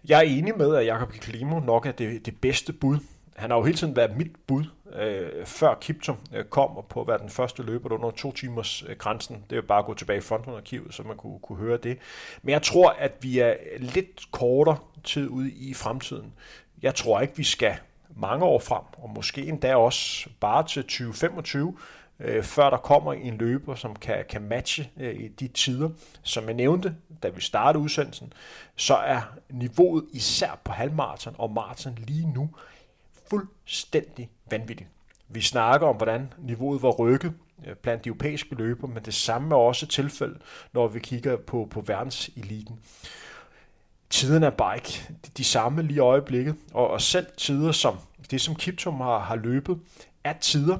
[0.07, 2.97] Jeg er enig med, at Jakob Klimo nok er det, det bedste bud
[3.35, 4.63] han har jo hele tiden været mit bud,
[4.93, 8.83] øh, før Kiptum øh, kom og på at være den første løber under to timers
[8.87, 9.35] øh, grænsen.
[9.35, 11.97] Det er jo bare at gå tilbage i frontrunderarkivet, så man kunne, kunne høre det.
[12.41, 16.33] Men jeg tror, at vi er lidt kortere tid ude i fremtiden.
[16.81, 17.75] Jeg tror ikke, vi skal
[18.15, 21.77] mange år frem, og måske endda også bare til 2025,
[22.19, 25.89] øh, før der kommer en løber, som kan, kan matche øh, de tider.
[26.23, 28.33] Som jeg nævnte, da vi startede udsendelsen,
[28.75, 32.49] så er niveauet især på halvmarathon og maraton lige nu
[33.29, 34.89] fuldstændig vanvittigt.
[35.27, 37.33] Vi snakker om, hvordan niveauet var rykket
[37.67, 40.41] øh, blandt de europæiske løber, men det samme er også tilfældet,
[40.73, 42.79] når vi kigger på, på verdenseliten.
[44.09, 47.97] Tiderne er bare ikke de samme lige i øjeblikket, og, og selv tider som
[48.31, 49.79] det, som Kiptum har, har løbet,
[50.23, 50.77] er tider,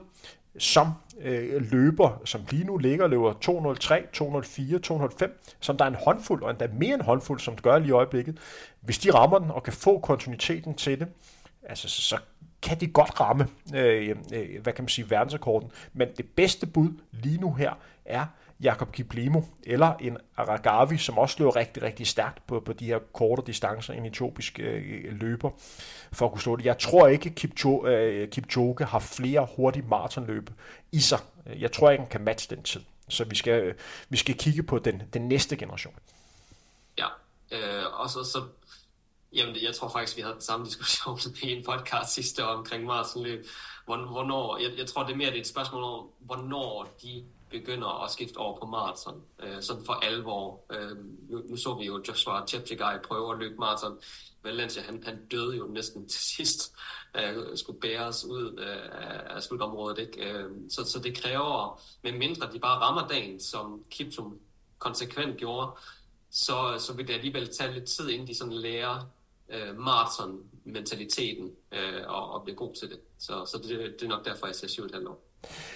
[0.58, 0.92] som
[1.22, 5.98] øh, løber, som lige nu ligger og løber 203, 204, 205, som der er en
[6.06, 8.38] håndfuld, og endda mere en håndfuld, som det gør lige i øjeblikket.
[8.82, 11.08] Hvis de rammer den og kan få kontinuiteten til det,
[11.64, 12.18] altså, så
[12.66, 15.72] kan de godt ramme, øh, øh, hvad kan man sige, verdensrekorden.
[15.94, 17.74] Men det bedste bud lige nu her
[18.06, 18.26] er
[18.60, 23.00] Jakob Kiplimo, eller en Aragavi, som også løber rigtig, rigtig stærkt på, på de her
[23.14, 25.50] korte distancer, en etiopisk øh, løber,
[26.12, 26.66] for at kunne slå det.
[26.66, 30.50] Jeg tror ikke, Kipchoge, øh, Kipchoge har flere hurtige maratonløb
[30.92, 31.20] i sig.
[31.46, 32.82] Jeg tror ikke, han kan matche den tid.
[33.10, 33.76] Så vi skal, øh,
[34.10, 35.94] vi skal kigge på den, den næste generation.
[36.98, 37.08] Ja,
[37.52, 38.44] øh, og så, så
[39.36, 42.86] Jamen, jeg tror faktisk, vi havde den samme diskussion i en podcast sidste år omkring
[42.86, 43.46] maratonløb.
[43.86, 48.04] Hvornår, jeg, jeg tror, det er mere det er et spørgsmål om, hvornår de begynder
[48.04, 50.66] at skifte over på maraton, øh, sådan for alvor.
[50.72, 50.98] Øh,
[51.30, 53.98] nu, nu så vi jo Joshua Cheptegei prøve at løbe maraton.
[54.44, 56.76] Valencia, han, han døde jo næsten til sidst,
[57.16, 60.00] øh, skulle bæres ud øh, af slutområdet.
[60.00, 60.32] Ikke?
[60.32, 64.40] Øh, så, så det kræver, med mindre de bare rammer dagen, som Kiptum
[64.80, 65.72] konsekvent gjorde,
[66.30, 69.06] så, så vil det alligevel tage lidt tid, inden de sådan lærer
[69.50, 73.00] øh, maraton-mentaliteten øh, og, og bliver god til det.
[73.20, 75.24] Så, så det, det er nok derfor, jeg ser 7,5 år.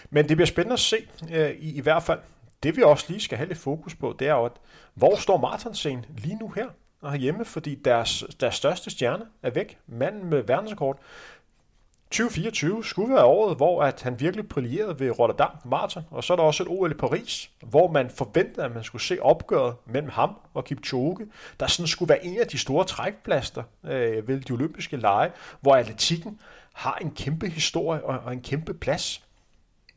[0.09, 2.19] Men det bliver spændende at se, øh, i, i hvert fald.
[2.63, 4.51] Det vi også lige skal have lidt fokus på, det er jo, at
[4.93, 6.67] hvor står maratonscenen lige nu her
[7.01, 9.77] og herhjemme, fordi deres, deres største stjerne er væk.
[9.87, 10.99] Manden med verdensrekord
[12.11, 16.37] 2024 skulle være året, hvor at han virkelig brillerede ved Rotterdam Marathon, og så er
[16.37, 20.09] der også et OL i Paris, hvor man forventede, at man skulle se opgøret mellem
[20.09, 21.27] ham og Kipchoge,
[21.59, 25.31] der sådan skulle være en af de store trækplaster øh, ved de olympiske lege,
[25.61, 26.39] hvor atletikken
[26.73, 29.23] har en kæmpe historie og, og en kæmpe plads.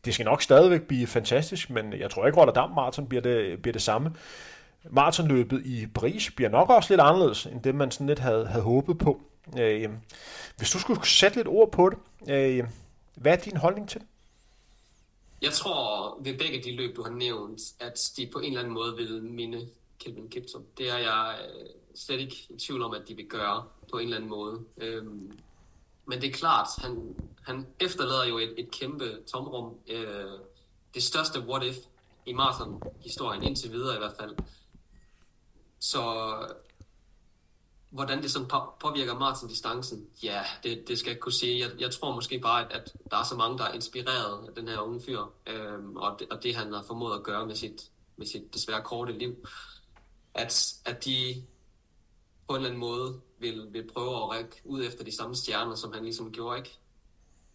[0.05, 3.73] Det skal nok stadigvæk blive fantastisk, men jeg tror ikke, Rotterdam Marathon bliver det, bliver
[3.73, 4.13] det samme.
[4.91, 8.65] Marathonløbet i Paris bliver nok også lidt anderledes, end det man sådan lidt havde, havde
[8.65, 9.21] håbet på.
[9.59, 9.91] Øh,
[10.57, 12.65] hvis du skulle sætte lidt ord på det, øh,
[13.15, 14.09] hvad er din holdning til det?
[15.43, 18.75] Jeg tror ved begge de løb, du har nævnt, at de på en eller anden
[18.75, 19.69] måde vil minde
[19.99, 20.65] Kelvin Kiptum.
[20.79, 24.05] Det er jeg øh, slet ikke i tvivl om, at de vil gøre på en
[24.05, 24.61] eller anden måde.
[24.77, 25.39] Øhm,
[26.07, 29.75] men det er klart, han, han efterlader jo et, et kæmpe tomrum.
[29.89, 30.25] Øh,
[30.95, 31.77] det største what if
[32.27, 34.37] i marathon-historien indtil videre i hvert fald.
[35.79, 36.03] Så
[37.93, 38.49] hvordan det sådan
[38.81, 41.61] påvirker maratondistancen, ja, det, det skal jeg kunne sige.
[41.61, 44.55] Jeg, jeg tror måske bare, at, at der er så mange, der er inspireret af
[44.55, 47.55] den her unge fyr, øhm, og, det, og det han har formået at gøre med
[47.55, 49.47] sit, med sit desværre korte liv,
[50.35, 51.45] at, at de
[52.49, 55.75] på en eller anden måde vil, vil prøve at række ud efter de samme stjerner,
[55.75, 56.79] som han ligesom gjorde, ikke?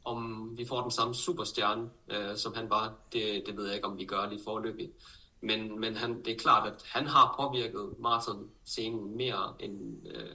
[0.06, 3.88] Om vi får den samme superstjerne, øh, som han var, det, det ved jeg ikke,
[3.88, 4.90] om vi gør lige forløbig.
[5.48, 10.30] Men, men han, det er klart, at han har påvirket maraton-scenen mere end, øh,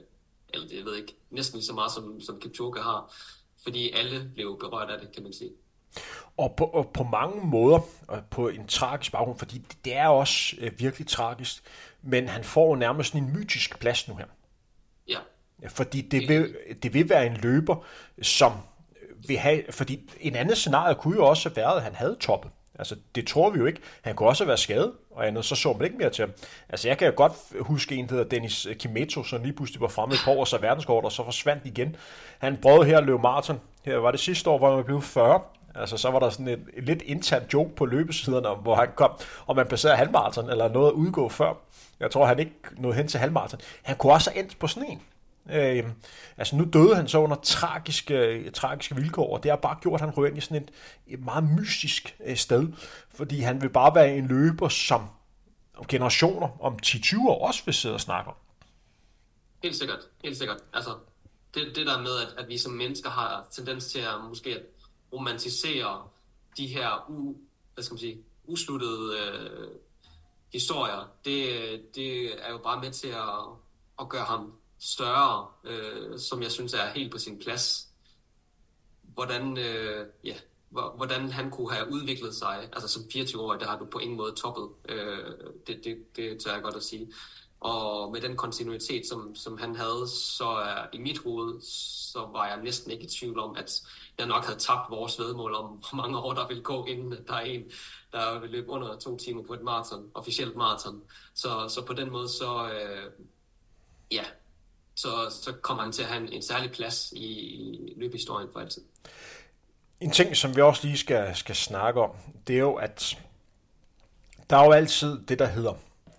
[0.49, 3.13] eller det jeg ved ikke, næsten lige så meget som, som Kipchoge har,
[3.63, 5.51] fordi alle blev berørt af det, kan man sige.
[6.37, 10.55] Og på, og på mange måder, og på en tragisk baggrund, fordi det er også
[10.59, 11.63] øh, virkelig tragisk,
[12.01, 14.25] men han får nærmest en mytisk plads nu her.
[15.07, 15.19] Ja.
[15.67, 17.85] Fordi det vil, det vil være en løber,
[18.21, 18.51] som
[19.27, 22.51] vil have, fordi en anden scenarie kunne jo også have været, at han havde toppet.
[22.79, 23.79] Altså, det tror vi jo ikke.
[24.01, 26.33] Han kunne også have været skadet, og andet, så så man ikke mere til ham.
[26.69, 29.87] Altså, jeg kan jo godt huske en, der hedder Dennis Kimetto, som lige pludselig var
[29.87, 31.95] fremme et par år, så verdenskort, og så forsvandt igen.
[32.39, 33.59] Han prøvede her at løbe maraton.
[33.85, 35.41] Her var det sidste år, hvor han blev 40.
[35.75, 39.11] Altså, så var der sådan et, et lidt internt joke på løbesiderne, hvor han kom,
[39.45, 41.53] og man placerede halvmaraton, eller noget at udgå før.
[41.99, 43.59] Jeg tror, han ikke nåede hen til halvmaraton.
[43.81, 45.01] Han kunne også have endt på sådan en.
[45.51, 45.83] Øh,
[46.37, 50.07] altså nu døde han så under tragiske, tragiske vilkår, og det har bare gjort, at
[50.07, 50.71] han ryger ind i sådan et,
[51.07, 52.67] et meget mystisk øh, sted,
[53.09, 55.01] fordi han vil bare være en løber, som
[55.77, 58.35] om generationer, om 10-20 år også vil sidde og snakke om.
[59.63, 60.57] Helt sikkert, helt sikkert.
[60.73, 60.95] Altså,
[61.53, 64.61] det, det der med, at, at vi som mennesker har tendens til at måske at
[65.13, 66.07] romantisere
[66.57, 67.35] de her u,
[67.73, 69.67] hvad skal man sige, usluttede øh,
[70.53, 71.45] historier, det,
[71.95, 73.39] det er jo bare med til at,
[73.99, 74.53] at gøre ham
[74.83, 77.89] større, øh, som jeg synes er helt på sin plads.
[79.01, 80.35] Hvordan, øh, ja,
[80.69, 82.69] hvordan han kunne have udviklet sig.
[82.73, 84.69] Altså som 24-årig, der har du på ingen måde toppet.
[84.89, 85.33] Øh,
[85.67, 87.13] det, det, det tør jeg godt at sige.
[87.59, 92.47] Og med den kontinuitet, som, som han havde, så er i mit hoved, så var
[92.47, 93.81] jeg næsten ikke i tvivl om, at
[94.17, 97.33] jeg nok havde tabt vores vedmål om, hvor mange år der ville gå, inden der
[97.33, 97.71] er en,
[98.11, 101.03] der vil løbe under to timer på et maraton, officielt maraton.
[101.33, 103.11] Så, så på den måde, så øh,
[104.11, 104.23] ja,
[104.95, 105.09] så,
[105.43, 108.81] så kommer han til at have en, en særlig plads i, i løbehistorien for altid.
[109.99, 112.11] En ting, som vi også lige skal, skal snakke om,
[112.47, 113.17] det er jo, at
[114.49, 115.73] der er jo altid det, der hedder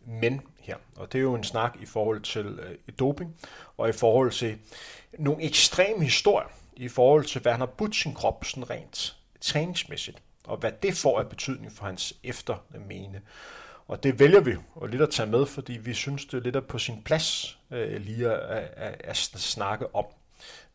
[0.06, 0.76] men her.
[0.96, 3.36] Og det er jo en snak i forhold til øh, doping,
[3.76, 4.58] og i forhold til
[5.18, 10.22] nogle ekstreme historier, i forhold til, hvad han har budt sin krop sådan rent træningsmæssigt,
[10.44, 13.22] og hvad det får af betydning for hans eftermene.
[13.88, 16.68] Og det vælger vi og lidt at tage med, fordi vi synes, det er lidt
[16.68, 20.04] på sin plads øh, lige at, at, at snakke om.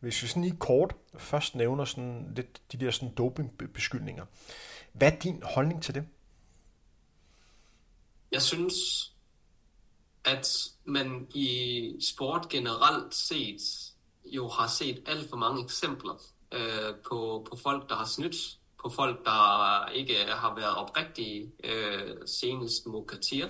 [0.00, 4.24] Hvis vi sådan lige kort først nævner sådan lidt de der sådan dopingbeskyldninger.
[4.92, 6.04] Hvad er din holdning til det?
[8.32, 8.74] Jeg synes,
[10.24, 10.48] at
[10.84, 13.60] man i sport generelt set
[14.24, 18.88] jo har set alt for mange eksempler øh, på, på folk, der har snydt på
[18.88, 23.46] folk, der ikke har været oprigtige, øh, senest Mokatir,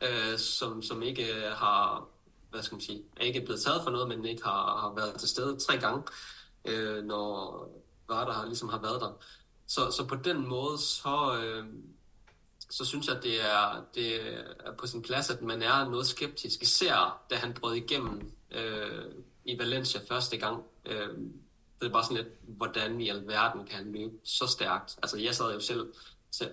[0.00, 2.08] øh, som, som ikke har,
[2.50, 5.20] hvad skal man sige, er ikke blevet taget for noget, men ikke har, har været
[5.20, 6.02] til stede tre gange,
[6.64, 7.68] øh, når
[8.08, 9.12] der ligesom har været der.
[9.66, 11.66] Så, så på den måde, så, øh,
[12.70, 16.62] så synes jeg, det er, det er på sin plads, at man er noget skeptisk,
[16.62, 19.04] især da han brød igennem øh,
[19.44, 20.64] i Valencia første gang.
[20.86, 21.08] Øh,
[21.80, 24.98] det er bare sådan lidt, hvordan i alverden kan han løbe så stærkt?
[25.02, 25.92] Altså, jeg sad jo selv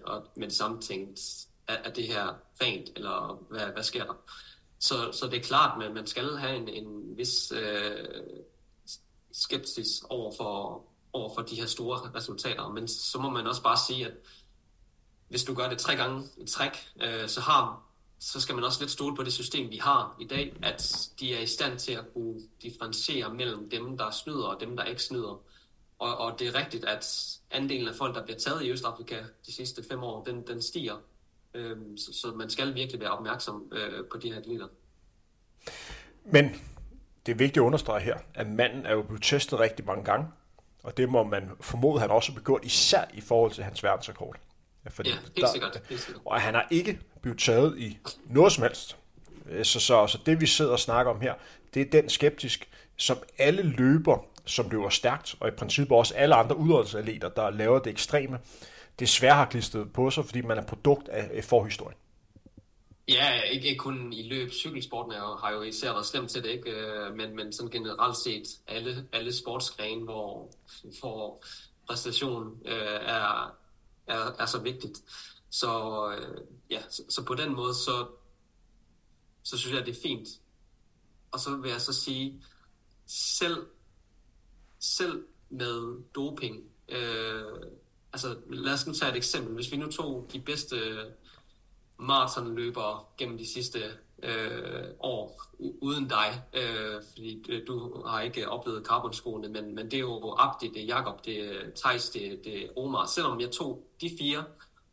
[0.05, 1.19] og med det samme tænkt,
[1.67, 4.13] er, er det her rent, eller hvad, hvad sker der?
[4.79, 8.05] Så, så det er klart, at man skal have en, en vis øh,
[9.31, 12.69] skepsis over for, over for de her store resultater.
[12.69, 14.13] Men så må man også bare sige, at
[15.29, 16.71] hvis du gør det tre gange i træk,
[17.01, 17.86] øh, så har
[18.19, 21.35] så skal man også lidt stole på det system, vi har i dag, at de
[21.35, 25.03] er i stand til at kunne differentiere mellem dem, der snyder og dem, der ikke
[25.03, 25.41] snyder.
[25.99, 29.15] Og, og det er rigtigt, at andelen af folk, der bliver taget i Østafrika
[29.45, 30.95] de sidste fem år, den, den stiger.
[31.53, 34.67] Øhm, så, så man skal virkelig være opmærksom øh, på de her atleter.
[36.25, 36.45] Men
[37.25, 40.27] det er vigtigt at understrege her, at manden er jo blevet testet rigtig mange gange,
[40.83, 43.83] og det må man formode, at han også har begået, især i forhold til hans
[43.83, 44.35] verdensrekord.
[44.89, 46.21] Fordi ja, helt der, sikkert, helt sikkert.
[46.25, 48.97] Og han har ikke blevet taget i noget som helst.
[49.49, 51.33] Øh, så, så, så det vi sidder og snakker om her,
[51.73, 56.35] det er den skeptisk, som alle løber, som løber stærkt, og i princippet også alle
[56.35, 58.39] andre udholdsatleter, der laver det ekstreme,
[58.99, 61.97] desværre har klistret på sig, fordi man er produkt af forhistorien.
[63.07, 64.51] Ja, ikke, ikke kun i løb.
[64.51, 66.71] Cykelsporten er, har jo især været slemt til det, ikke?
[66.71, 70.49] Øh, men, men sådan generelt set alle, alle sportsgrene, hvor,
[70.99, 71.43] hvor
[71.87, 73.57] præstation øh, er,
[74.07, 75.03] er, er så vigtigt.
[75.49, 75.71] Så
[76.11, 78.07] øh, ja, så, så på den måde, så,
[79.43, 80.27] så synes jeg, det er fint,
[81.31, 82.43] og så vil jeg så sige,
[83.05, 83.67] selv,
[84.79, 87.43] selv med doping, øh,
[88.13, 89.53] altså lad os nu tage et eksempel.
[89.53, 90.77] Hvis vi nu tog de bedste
[91.99, 95.41] maratonløbere gennem de sidste øh, år
[95.81, 100.35] uden dig, øh, fordi øh, du har ikke oplevet carbonskoene, men, men det er jo
[100.37, 103.05] Abdi, det er Jakob, det er Thijs, det, det er Omar.
[103.05, 104.43] Selvom jeg tog de fire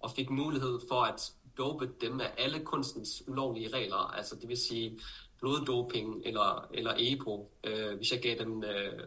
[0.00, 4.56] og fik mulighed for at dope dem af alle kunstens ulovlige regler, altså det vil
[4.56, 4.98] sige
[5.40, 9.02] bloddoping eller, eller EPO, øh, hvis jeg gav dem øh,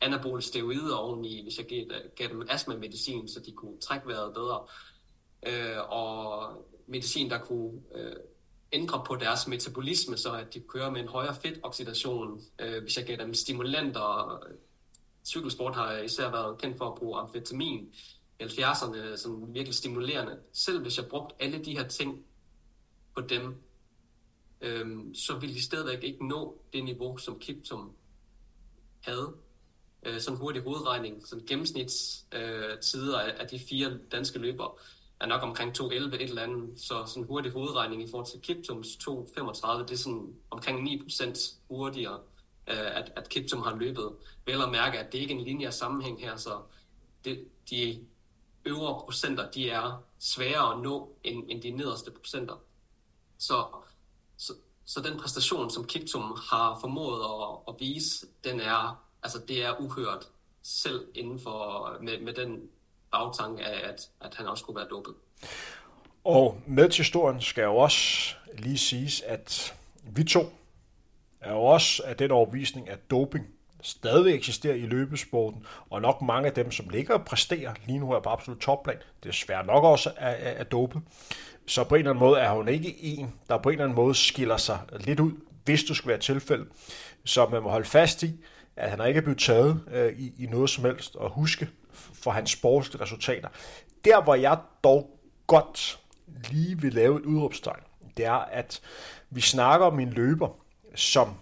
[0.00, 4.66] anabole steroider oveni, hvis jeg gav, gav dem astma-medicin, så de kunne trække vejret bedre,
[5.46, 6.48] øh, og
[6.86, 8.16] medicin, der kunne øh,
[8.74, 12.40] ændre på deres metabolisme, så at de kører med en højere fedtoxidation.
[12.58, 14.54] Øh, hvis jeg gav dem stimulanter, øh,
[15.24, 17.94] cykelsport har især været kendt for at bruge amfetamin,
[18.40, 20.38] i 70'erne, som virkelig stimulerende.
[20.52, 22.24] Selv hvis jeg brugte alle de her ting
[23.14, 23.62] på dem,
[24.60, 27.92] øh, så ville de stadigvæk ikke nå det niveau, som Kiptum
[29.00, 29.34] havde.
[30.02, 34.70] Øh, sådan hurtig hovedregning, sådan gennemsnitstider øh, af, af de fire danske løbere
[35.24, 38.86] er nok omkring 2.11 et eller andet, så sådan hurtig hovedregning i forhold til Kiptums
[38.86, 42.20] 2.35, det er sådan omkring 9% hurtigere,
[42.68, 44.12] øh, at, at Kiptum har løbet.
[44.46, 46.60] Vel at mærke, at det ikke er en lineær sammenhæng her, så
[47.24, 48.06] det, de
[48.64, 52.54] øvre procenter, de er sværere at nå end, end de nederste procenter.
[53.38, 53.66] Så,
[54.36, 54.52] så,
[54.84, 59.80] så den præstation, som Kiptum har formået at, at vise, den er, altså det er
[59.80, 60.28] uhørt
[60.62, 62.68] selv inden for, med, med den
[63.14, 65.14] bagtanke af, at, at han også skulle være dopet.
[66.24, 70.52] Og med til historien skal jo også lige siges, at vi to
[71.40, 73.46] er jo også af den overvisning, at doping
[73.82, 78.12] stadig eksisterer i løbesporten, og nok mange af dem, som ligger og præsterer lige nu
[78.12, 81.00] her på absolut topplan, det er svært nok også at, at, er dope.
[81.66, 83.96] Så på en eller anden måde er hun ikke en, der på en eller anden
[83.96, 85.32] måde skiller sig lidt ud,
[85.64, 86.66] hvis du skulle være tilfælde.
[87.24, 88.30] Så man må holde fast i,
[88.76, 92.30] at han er ikke blevet taget øh, i, i noget som helst, og huske, for
[92.30, 93.48] hans sportslige resultater.
[94.04, 96.00] Der, hvor jeg dog godt
[96.50, 97.82] lige vil lave et udråbstegn,
[98.16, 98.80] det er, at
[99.30, 100.48] vi snakker om en løber,
[100.94, 101.34] som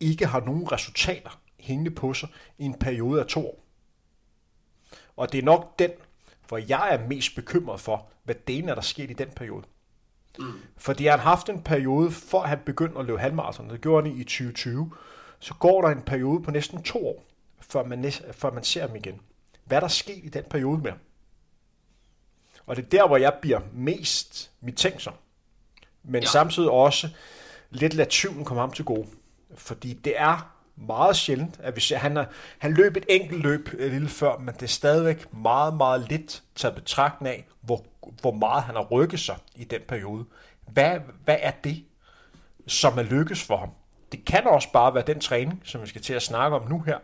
[0.00, 2.28] ikke har nogen resultater hængende på sig
[2.58, 3.64] i en periode af to år.
[5.16, 5.90] Og det er nok den,
[6.48, 9.62] hvor jeg er mest bekymret for, hvad det er, der sket i den periode.
[10.38, 10.52] Mm.
[10.76, 14.20] Fordi han har haft en periode, for han begyndte at løbe halvmarathon, det gjorde han
[14.20, 14.92] i 2020,
[15.38, 17.24] så går der en periode på næsten to år,
[17.60, 19.20] før man, før man ser ham igen
[19.64, 20.92] hvad der sket i den periode med
[22.66, 25.14] Og det er der, hvor jeg bliver mest mistænksom.
[26.02, 26.28] Men ja.
[26.28, 27.08] samtidig også
[27.70, 29.06] lidt lade tvivlen komme ham til gode.
[29.54, 32.24] Fordi det er meget sjældent, at vi ser, han, er,
[32.58, 36.42] han løb et enkelt løb et lille før, men det er stadigvæk meget, meget lidt
[36.54, 37.84] taget betragtning af, hvor,
[38.20, 40.24] hvor meget han har rykket sig i den periode.
[40.68, 41.84] Hvad, hvad er det,
[42.66, 43.70] som er lykkes for ham?
[44.12, 46.80] Det kan også bare være den træning, som vi skal til at snakke om nu
[46.80, 46.98] her,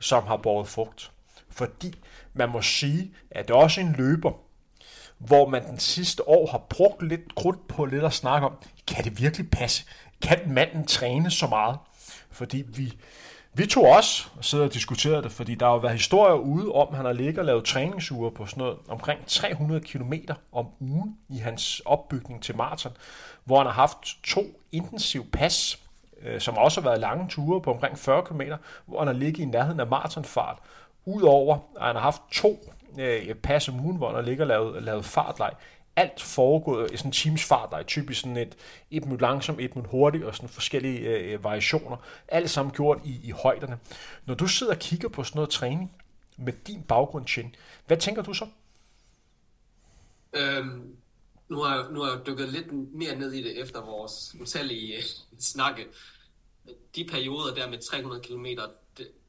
[0.00, 1.12] som har båret frugt
[1.56, 1.94] fordi
[2.34, 4.32] man må sige, at det er også en løber,
[5.18, 8.52] hvor man den sidste år har brugt lidt krudt på lidt at snakke om,
[8.86, 9.84] kan det virkelig passe?
[10.22, 11.78] Kan manden træne så meget?
[12.30, 12.92] Fordi vi,
[13.54, 16.88] vi to også sidder og diskuterer det, fordi der har jo været historier ude om,
[16.90, 20.12] at han har ligget og lavet træningsuger på sådan noget omkring 300 km
[20.52, 22.92] om ugen i hans opbygning til maraton,
[23.44, 24.42] hvor han har haft to
[24.72, 25.78] intensiv pas,
[26.22, 28.40] øh, som også har været lange ture på omkring 40 km,
[28.86, 30.58] hvor han har ligget i nærheden af maratonfart,
[31.06, 34.82] Udover at han har haft to øh, pas om ugen, hvor han ligger og lavet,
[34.82, 35.52] lavet fartleg.
[35.96, 38.56] Alt foregået i sådan en teams fartleg, typisk sådan et,
[38.90, 41.96] et minut langsomt, et minut hurtigt og sådan forskellige øh, variationer.
[42.28, 43.78] Alt sammen gjort i, i højderne.
[44.26, 45.92] Når du sidder og kigger på sådan noget træning
[46.36, 47.54] med din baggrund, Chin,
[47.86, 48.46] hvad tænker du så?
[50.32, 50.96] Øhm,
[51.48, 55.02] nu, har, nu har jeg dykket lidt mere ned i det efter vores utallige øh,
[55.38, 55.86] snakke.
[56.96, 58.46] De perioder der med 300 km,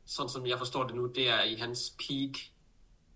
[0.07, 2.37] sådan som jeg forstår det nu, det er i hans peak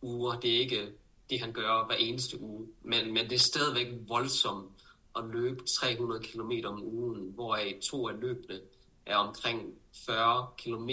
[0.02, 0.40] uger.
[0.40, 0.92] Det er ikke
[1.30, 2.68] det, han gør hver eneste uge.
[2.82, 4.72] Men, men det er stadigvæk voldsomt
[5.16, 8.60] at løbe 300 km om ugen, hvoraf to af løbene
[9.06, 9.74] er omkring
[10.06, 10.90] 40 km,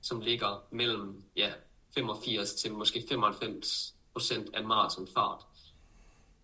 [0.00, 1.52] som ligger mellem ja,
[1.94, 5.46] 85 til måske 95 procent af maratonfart.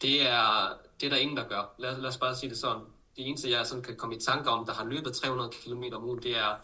[0.03, 1.75] Det er, det er der ingen, der gør.
[1.79, 2.83] Lad, lad os bare sige det sådan.
[3.16, 6.05] Det eneste, jeg sådan kan komme i tanke om, der har løbet 300 km om
[6.05, 6.57] ugen, det er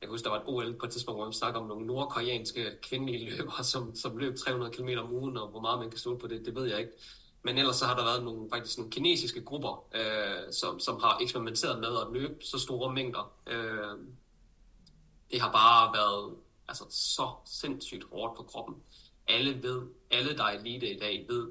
[0.00, 1.86] jeg kan huske, der var et OL på et tidspunkt, hvor man snakkede om nogle
[1.86, 5.98] nordkoreanske kvindelige løbere, som, som løb 300 km om ugen, og hvor meget man kan
[5.98, 6.92] stole på det, det ved jeg ikke.
[7.42, 11.18] Men ellers så har der været nogle, faktisk nogle kinesiske grupper, øh, som, som har
[11.22, 13.32] eksperimenteret med at løbe så store mængder.
[13.46, 13.98] Øh,
[15.30, 16.34] det har bare været
[16.68, 18.74] altså, så sindssygt hårdt på kroppen.
[19.28, 21.50] Alle ved, alle der er elite i dag, ved,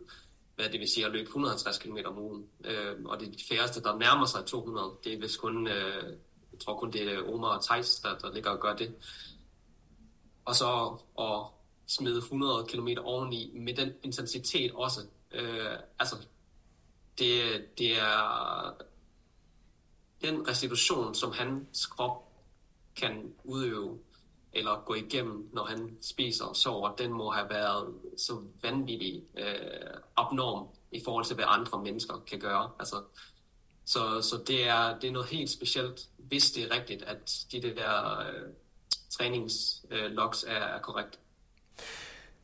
[0.56, 2.46] hvad det vil sige at løbe 150 km om ugen.
[2.64, 4.92] Øh, og det er de færreste, der nærmer sig 200.
[5.04, 6.14] Det er vist kun øh,
[6.56, 8.96] jeg tror kun, det er Omar og Thijs, der, der ligger og gør det.
[10.46, 11.46] Og så at
[11.88, 15.00] smide 100 km oveni med den intensitet også.
[15.32, 16.16] Øh, altså,
[17.20, 18.74] det, det er
[20.22, 22.32] den restitution, som hans krop
[22.96, 24.00] kan udøve
[24.54, 29.98] eller gå igennem, når han spiser og sover, den må have været så vanvittig øh,
[30.18, 32.72] abnorm i forhold til, hvad andre mennesker kan gøre.
[32.80, 32.96] Altså,
[33.86, 37.62] så, så det, er, det er noget helt specielt, hvis det er rigtigt, at de
[37.62, 38.50] der øh,
[39.10, 41.20] træningslogs øh, er, er korrekt.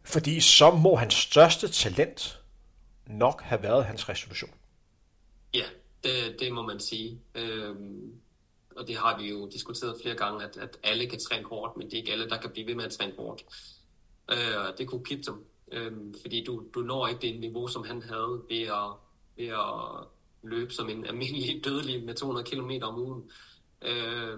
[0.04, 2.40] Fordi så må hans største talent
[3.08, 4.52] nok have været hans resolution.
[5.54, 5.66] Ja,
[6.04, 7.22] det, det må man sige.
[7.36, 8.22] Øhm,
[8.76, 11.88] og det har vi jo diskuteret flere gange, at, at alle kan træne hårdt, men
[11.88, 13.44] det er ikke alle, der kan blive ved med at træne hårdt.
[14.32, 18.42] Øh, det kunne Kiptum, øh, fordi du, du når ikke det niveau, som han havde
[18.50, 18.92] ved at,
[19.38, 20.08] ved at
[20.44, 23.32] løbe som en almindelig dødelig med 200 km om ugen
[23.82, 24.38] øh,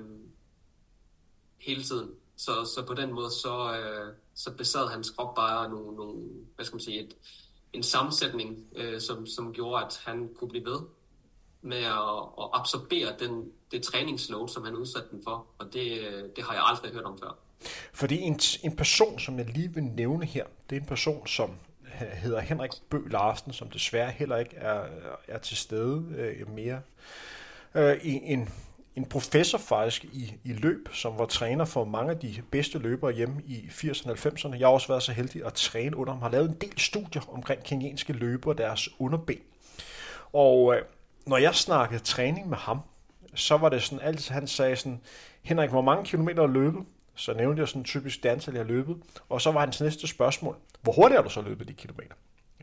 [1.58, 2.10] hele tiden.
[2.36, 6.24] Så, så på den måde, så, øh, så besad hans krop bare nogle, nogle
[6.56, 7.16] hvad skal man sige, et,
[7.74, 10.80] en sammensætning, øh, som, som gjorde, at han kunne blive ved
[11.62, 16.02] med at, at absorbere den, det træningsload, som han udsatte den for, og det,
[16.36, 17.38] det har jeg aldrig hørt om før.
[17.94, 21.52] Fordi en, en person, som jeg lige vil nævne her, det er en person, som
[22.00, 24.84] hedder Henrik Bø Larsen, som desværre heller ikke er,
[25.28, 26.82] er til stede øh, mere.
[27.76, 28.50] Øh, en,
[28.96, 33.12] en professor faktisk i, i løb, som var træner for mange af de bedste løbere
[33.12, 34.58] hjemme i 80'erne og 90'erne.
[34.58, 36.22] Jeg har også været så heldig at træne under ham.
[36.22, 39.40] Har lavet en del studier omkring kenyanske løbere og deres underben.
[40.34, 40.82] Og øh,
[41.26, 42.80] når jeg snakkede træning med ham,
[43.36, 45.02] så var det sådan altid, han sagde sådan,
[45.44, 46.82] Henrik, hvor mange kilometer har løbet?
[47.16, 48.98] Så nævnte jeg sådan typisk det antal, jeg har løbet.
[49.30, 52.16] Og så var hans næste spørgsmål, hvor hurtigt har du så løbet de kilometer?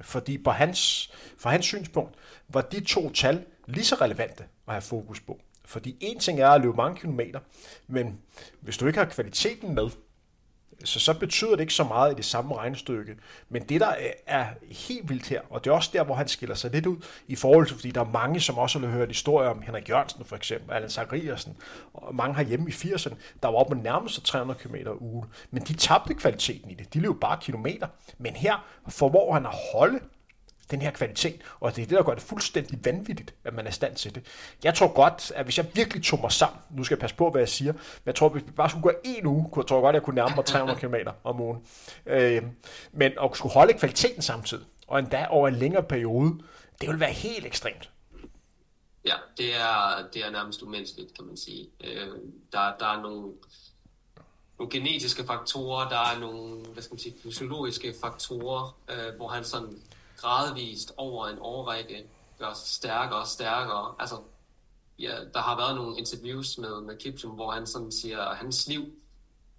[0.03, 2.15] Fordi på hans, fra hans synspunkt
[2.49, 5.41] var de to tal lige så relevante at have fokus på.
[5.65, 7.41] Fordi en ting er at løbe mange kilometer,
[7.87, 8.21] men
[8.61, 9.89] hvis du ikke har kvaliteten med,
[10.85, 13.17] så, så betyder det ikke så meget i det samme regnestykke.
[13.49, 13.95] Men det, der
[14.27, 16.97] er helt vildt her, og det er også der, hvor han skiller sig lidt ud
[17.29, 20.25] i forhold til, fordi der er mange, som også har hørt historier om Henrik Jørgensen
[20.25, 21.57] for eksempel, Allan Zachariasen,
[21.95, 25.25] og mange har hjemme i 80'erne, der var oppe på nærmest 300 km uge.
[25.51, 26.95] Men de tabte kvaliteten i det.
[26.95, 27.87] De løb bare kilometer.
[28.19, 30.01] Men her formår han at holde
[30.71, 33.71] den her kvalitet, og det er det, der gør det fuldstændig vanvittigt, at man er
[33.71, 34.23] i stand til det.
[34.65, 37.31] Jeg tror godt, at hvis jeg virkelig tog mig sammen, nu skal jeg passe på,
[37.31, 39.63] hvad jeg siger, men jeg tror, at hvis vi bare skulle gå en uge, kunne
[39.63, 40.95] jeg tror godt, at jeg kunne nærme mig 300 km
[41.25, 41.59] om ugen.
[42.07, 42.43] Øh,
[42.93, 46.39] men at skulle holde kvaliteten samtidig, og endda over en længere periode,
[46.81, 47.91] det vil være helt ekstremt.
[49.05, 51.69] Ja, det er, det er nærmest umenneskeligt, kan man sige.
[51.85, 52.09] Øh,
[52.53, 53.33] der, der er nogle,
[54.59, 59.45] nogle genetiske faktorer, der er nogle hvad skal man sige, fysiologiske faktorer, øh, hvor han
[59.45, 59.83] sådan
[60.21, 62.09] gradvist over en årrække
[62.39, 63.95] gør sig stærkere og stærkere.
[63.99, 64.23] Altså,
[64.99, 68.69] ja, der har været nogle interviews med, med Kipchum, hvor han sådan siger, at hans
[68.69, 68.85] liv,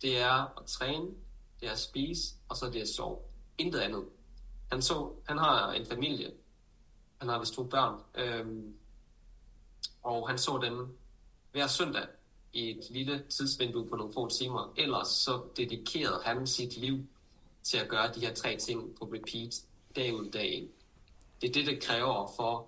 [0.01, 1.05] det er at træne,
[1.59, 3.18] det er at spise, og så det er at sove.
[3.57, 4.05] Intet andet.
[4.72, 6.32] Han, så, han har en familie.
[7.18, 8.01] Han har vist to børn.
[8.16, 8.76] Øhm,
[10.03, 10.97] og han så dem
[11.51, 12.07] hver søndag
[12.53, 14.74] i et lille tidsvindue på nogle få timer.
[14.78, 17.05] Ellers så dedikerede han sit liv
[17.64, 19.53] til at gøre de her tre ting på repeat
[19.96, 20.70] dag ud dag ind.
[21.42, 22.68] Det er det, det kræver for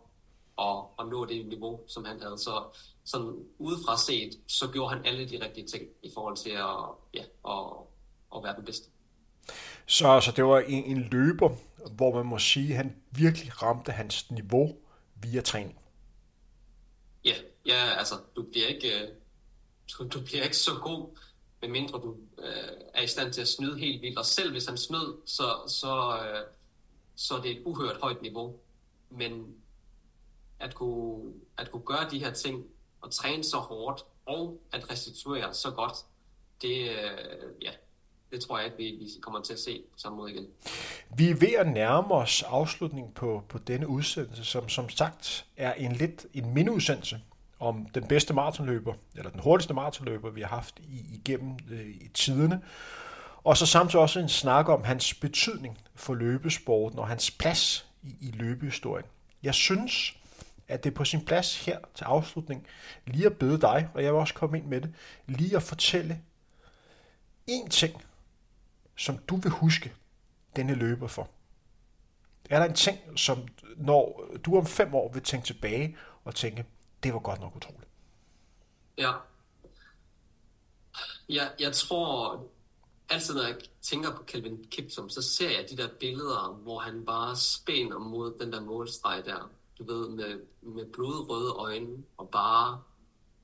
[0.62, 2.38] at, at nå det niveau, som han havde.
[2.38, 2.64] Så
[3.04, 6.80] sådan udefra set, så gjorde han alle de rigtige ting i forhold til at,
[7.14, 7.68] ja, at,
[8.36, 8.90] at være den bedste.
[9.86, 11.50] Så, så det var en, en løber,
[11.92, 14.78] hvor man må sige, at han virkelig ramte hans niveau
[15.22, 15.80] via træning.
[17.26, 19.10] Ja, ja altså, du bliver ikke, øh,
[19.92, 21.18] du, du bliver ikke så god,
[21.62, 24.18] medmindre du øh, er i stand til at snyde helt vildt.
[24.18, 26.46] Og selv hvis han snød, så, så, øh,
[27.16, 28.56] så det er et uhørt højt niveau.
[29.10, 29.56] Men
[30.60, 32.66] at kunne, at kunne gøre de her ting,
[33.02, 35.94] og træne så hårdt, og at restituere så godt,
[36.62, 37.72] det, øh, ja,
[38.32, 40.48] det tror jeg ikke, vi, vi kommer til at se på samme måde igen.
[41.18, 45.74] Vi er ved at nærme os afslutning på, på denne udsendelse, som som sagt er
[45.74, 47.22] en lidt en mindeudsendelse
[47.60, 52.10] om den bedste maratonløber, eller den hurtigste maratonløber, vi har haft i, igennem øh, i
[52.14, 52.62] tiderne.
[53.44, 58.16] Og så samtidig også en snak om hans betydning for løbesporten og hans plads i,
[58.22, 59.06] i løbehistorien.
[59.44, 60.18] Jeg synes,
[60.68, 62.68] at det er på sin plads her til afslutning
[63.06, 64.94] lige at bede dig, og jeg vil også komme ind med det,
[65.28, 66.22] lige at fortælle
[67.48, 68.06] en ting,
[68.96, 69.94] som du vil huske
[70.56, 71.30] denne løber for.
[72.50, 76.66] Er der en ting, som når du om fem år vil tænke tilbage og tænke,
[77.04, 77.90] det var godt nok utroligt?
[78.98, 79.12] Ja.
[81.30, 82.44] Ja, jeg tror,
[83.14, 87.06] altid når jeg tænker på Calvin Kiptum, så ser jeg de der billeder, hvor han
[87.06, 89.50] bare spænder mod den der målstreg der.
[89.80, 92.82] Du ved, med, med blodrøde øjne og bare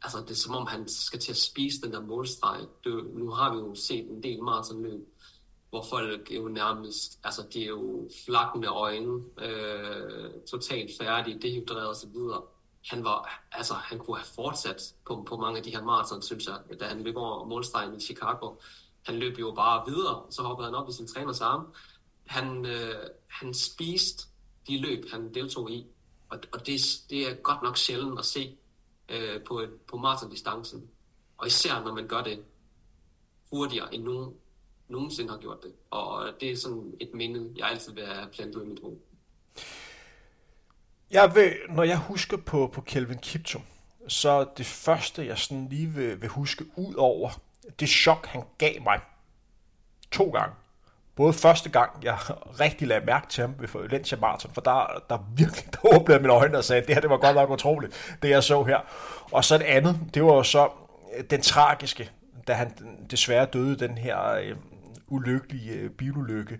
[0.02, 2.68] altså det er som om, han skal til at spise den der målstreg.
[2.86, 5.08] Du, nu har vi jo set en del maratonløb,
[5.70, 11.90] hvor folk er jo nærmest, altså de er jo flakkende øjne, øh, totalt færdige, dehydreret
[11.90, 12.02] osv.
[12.02, 12.42] så videre.
[12.86, 16.48] Han var, altså han kunne have fortsat på, på mange af de her maraton, synes
[16.48, 18.56] jeg, da han løb over målstregen i Chicago.
[19.04, 21.74] Han løb jo bare videre, så hoppede han op i sin træners arm.
[22.26, 22.95] Han, øh,
[23.28, 24.24] han spiste
[24.68, 25.88] de løb, han deltog i,
[26.30, 28.58] og, og det, det er godt nok sjældent at se
[29.10, 30.89] øh, på, på maratondistancen.
[31.38, 32.43] Og især når man gør det
[33.52, 34.34] hurtigere end nogen
[34.88, 35.74] nogensinde har gjort det.
[35.89, 38.97] Og det er sådan et minde, jeg altid vil have plantet i mit hoved.
[41.12, 43.62] Jeg vil, når jeg husker på, på Kelvin Kiptum,
[44.08, 47.30] så det første, jeg sådan lige vil, vil huske ud over
[47.80, 49.00] det chok, han gav mig
[50.12, 50.56] to gange.
[51.16, 52.18] Både første gang, jeg
[52.60, 56.34] rigtig lagde mærke til ham ved Valencia Marathon, for der, der virkelig der åbnede mine
[56.34, 58.80] øjne og sagde, at det her det var godt nok utroligt, det jeg så her.
[59.32, 60.70] Og så det andet, det var jo så
[61.18, 62.12] øh, den tragiske,
[62.48, 62.74] da han
[63.12, 64.56] desværre døde den her øh,
[65.08, 66.60] ulykkelige øh, bilulykke.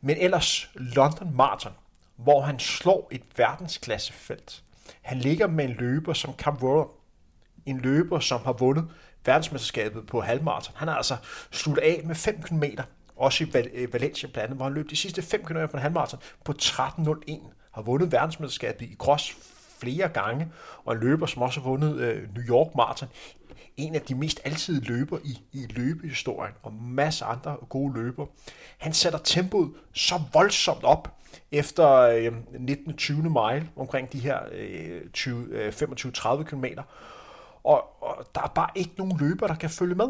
[0.00, 1.72] Men ellers London Marathon,
[2.16, 4.62] hvor han slår et verdensklassefelt.
[5.02, 6.86] Han ligger med en løber som Cam Roller,
[7.66, 8.88] En løber, som har vundet
[9.24, 10.74] verdensmesterskabet på halvmarathon.
[10.76, 11.16] Han har altså
[11.50, 12.64] sluttet af med 5 km,
[13.16, 15.76] også i Val- øh, Valencia blandt andet, hvor han løb de sidste 5 km på
[15.76, 17.52] en halvmarathon på 13.01.
[17.72, 19.36] Har vundet verdensmesterskabet i cross
[19.78, 20.48] flere gange,
[20.84, 23.08] og en løber, som også har vundet øh, New York Marathon
[23.76, 28.26] en af de mest altid løber i, i løbehistorien, og masser andre gode løber.
[28.78, 31.16] Han sætter tempoet så voldsomt op
[31.52, 32.96] efter øh, 19.
[32.96, 33.22] 20.
[33.22, 35.00] mile, omkring de her øh,
[35.50, 36.64] øh, 25-30 km.
[37.64, 40.08] Og, og der er bare ikke nogen løber, der kan følge med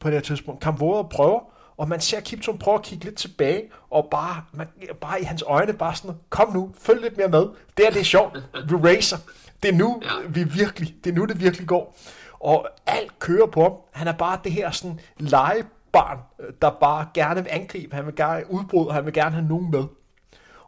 [0.00, 0.62] på det her tidspunkt.
[0.62, 1.40] Kamvora prøver,
[1.76, 4.66] og man ser Kiptum prøve at kigge lidt tilbage, og bare, man,
[5.00, 7.48] bare i hans øjne, bare sådan, kom nu, følg lidt mere med.
[7.76, 8.36] Det er det er sjovt.
[8.68, 9.16] Vi racer.
[9.62, 10.28] Det er nu, ja.
[10.28, 11.96] vi virkelig, det er nu, det virkelig går
[12.40, 13.72] og alt kører på ham.
[13.92, 16.18] Han er bare det her sådan legebarn,
[16.62, 19.84] der bare gerne vil angribe, han vil gerne udbryde, han vil gerne have nogen med.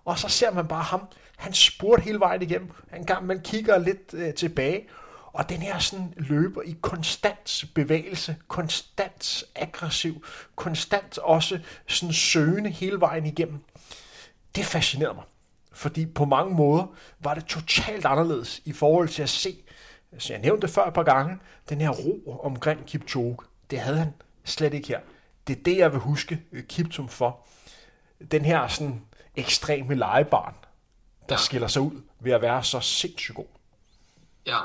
[0.04, 1.00] Og så ser man bare ham,
[1.36, 4.88] han spurgte hele vejen igennem, han gang man kigger lidt øh, tilbage,
[5.38, 10.24] og den her sådan løber i konstant bevægelse, konstant aggressiv,
[10.56, 13.64] konstant også sådan søgende hele vejen igennem.
[14.56, 15.24] Det fascinerede mig.
[15.72, 16.86] Fordi på mange måder
[17.20, 19.62] var det totalt anderledes i forhold til at se
[20.18, 23.36] så jeg nævnte det før et par gange, den her ro omkring Kipchoge,
[23.70, 24.14] det havde han
[24.44, 25.00] slet ikke her.
[25.46, 27.46] Det er det, jeg vil huske øh, Kiptum for.
[28.30, 29.02] Den her sådan
[29.36, 30.54] ekstreme legebarn,
[31.28, 33.46] der skiller sig ud ved at være så sindssygt god.
[34.46, 34.58] Ja,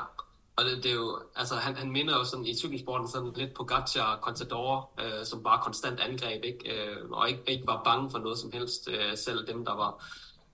[0.56, 3.54] og det, det er jo, altså han, han minder jo sådan i cykelsporten sådan lidt
[3.54, 6.72] på Gacha Contador, øh, som bare konstant angreb, ikke?
[6.72, 10.04] Øh, og ikke, ikke var bange for noget som helst, øh, selv dem, der var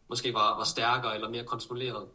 [0.09, 2.07] måske var, var stærkere eller mere kontrolleret.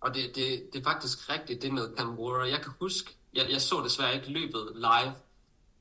[0.00, 2.18] Og det, det, det er faktisk rigtigt, det med Cam
[2.50, 5.14] Jeg kan huske, jeg, jeg så desværre ikke løbet live,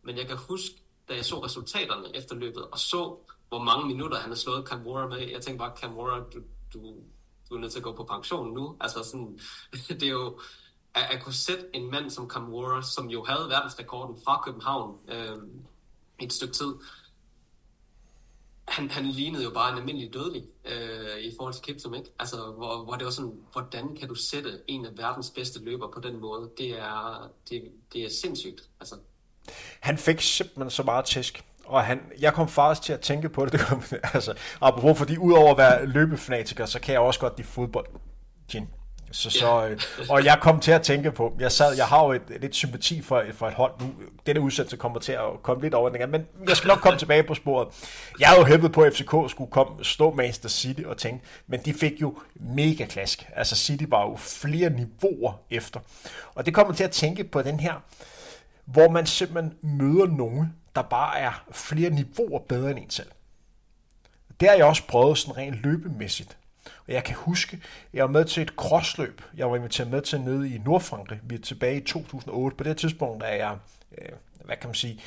[0.03, 0.75] men jeg kan huske,
[1.09, 3.17] da jeg så resultaterne efter løbet, og så,
[3.49, 5.95] hvor mange minutter han har slået Cam med, jeg tænkte bare, Cam
[6.33, 6.39] du,
[6.73, 6.95] du,
[7.49, 8.77] du er nødt til at gå på pension nu.
[8.79, 9.39] Altså sådan,
[9.99, 10.39] det er jo,
[10.97, 15.37] at, at kunne sætte en mand som Kamura, som jo havde verdensrekorden fra København øh,
[16.19, 16.73] et stykke tid,
[18.67, 22.09] han, han lignede jo bare en almindelig dødelig øh, i forhold til Kiptum, ikke?
[22.19, 25.91] Altså, hvor, hvor det var sådan, hvordan kan du sætte en af verdens bedste løber
[25.91, 26.49] på den måde?
[26.57, 28.95] Det er, det, det er sindssygt, altså.
[29.79, 33.45] Han fik simpelthen så meget tæsk, og han, jeg kom faktisk til at tænke på
[33.45, 33.83] det, det kom,
[34.13, 37.87] altså, apropos, fordi udover at være løbefanatiker, så kan jeg også godt lide fodbold.
[38.51, 38.67] Gin.
[39.11, 39.79] Så, så, øh,
[40.09, 43.01] og jeg kom til at tænke på, jeg sad, jeg har jo et, lidt sympati
[43.01, 43.93] for, for et hold nu.
[44.25, 47.23] Denne udsendelse kommer til at komme lidt over den men jeg skal nok komme tilbage
[47.23, 47.67] på sporet.
[48.19, 51.59] Jeg havde jo hæppet på, at FCK skulle komme, stå Manchester City og tænke, men
[51.65, 53.29] de fik jo mega klask.
[53.35, 55.79] Altså City var jo flere niveauer efter.
[56.35, 57.73] Og det kommer til at tænke på den her,
[58.65, 63.11] hvor man simpelthen møder nogen, der bare er flere niveauer bedre end en selv.
[64.39, 66.37] Det har jeg også prøvet sådan rent løbemæssigt.
[66.87, 67.59] Og jeg kan huske,
[67.93, 69.21] jeg var med til et crossløb.
[69.37, 71.19] Jeg var inviteret med til nede i Nordfrankrig.
[71.23, 72.57] Vi er tilbage i 2008.
[72.57, 73.55] På det tidspunkt er jeg,
[73.97, 74.09] øh,
[74.45, 75.01] hvad kan man sige,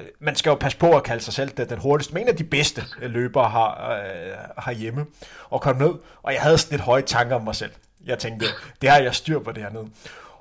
[0.00, 2.36] øh, man skal jo passe på at kalde sig selv den hurtigste, men en af
[2.36, 5.06] de bedste øh, løbere har, øh, herhjemme,
[5.50, 7.72] og kom ned, og jeg havde sådan lidt høje tanker om mig selv.
[8.06, 8.46] Jeg tænkte,
[8.82, 9.84] det har jeg styr på det her.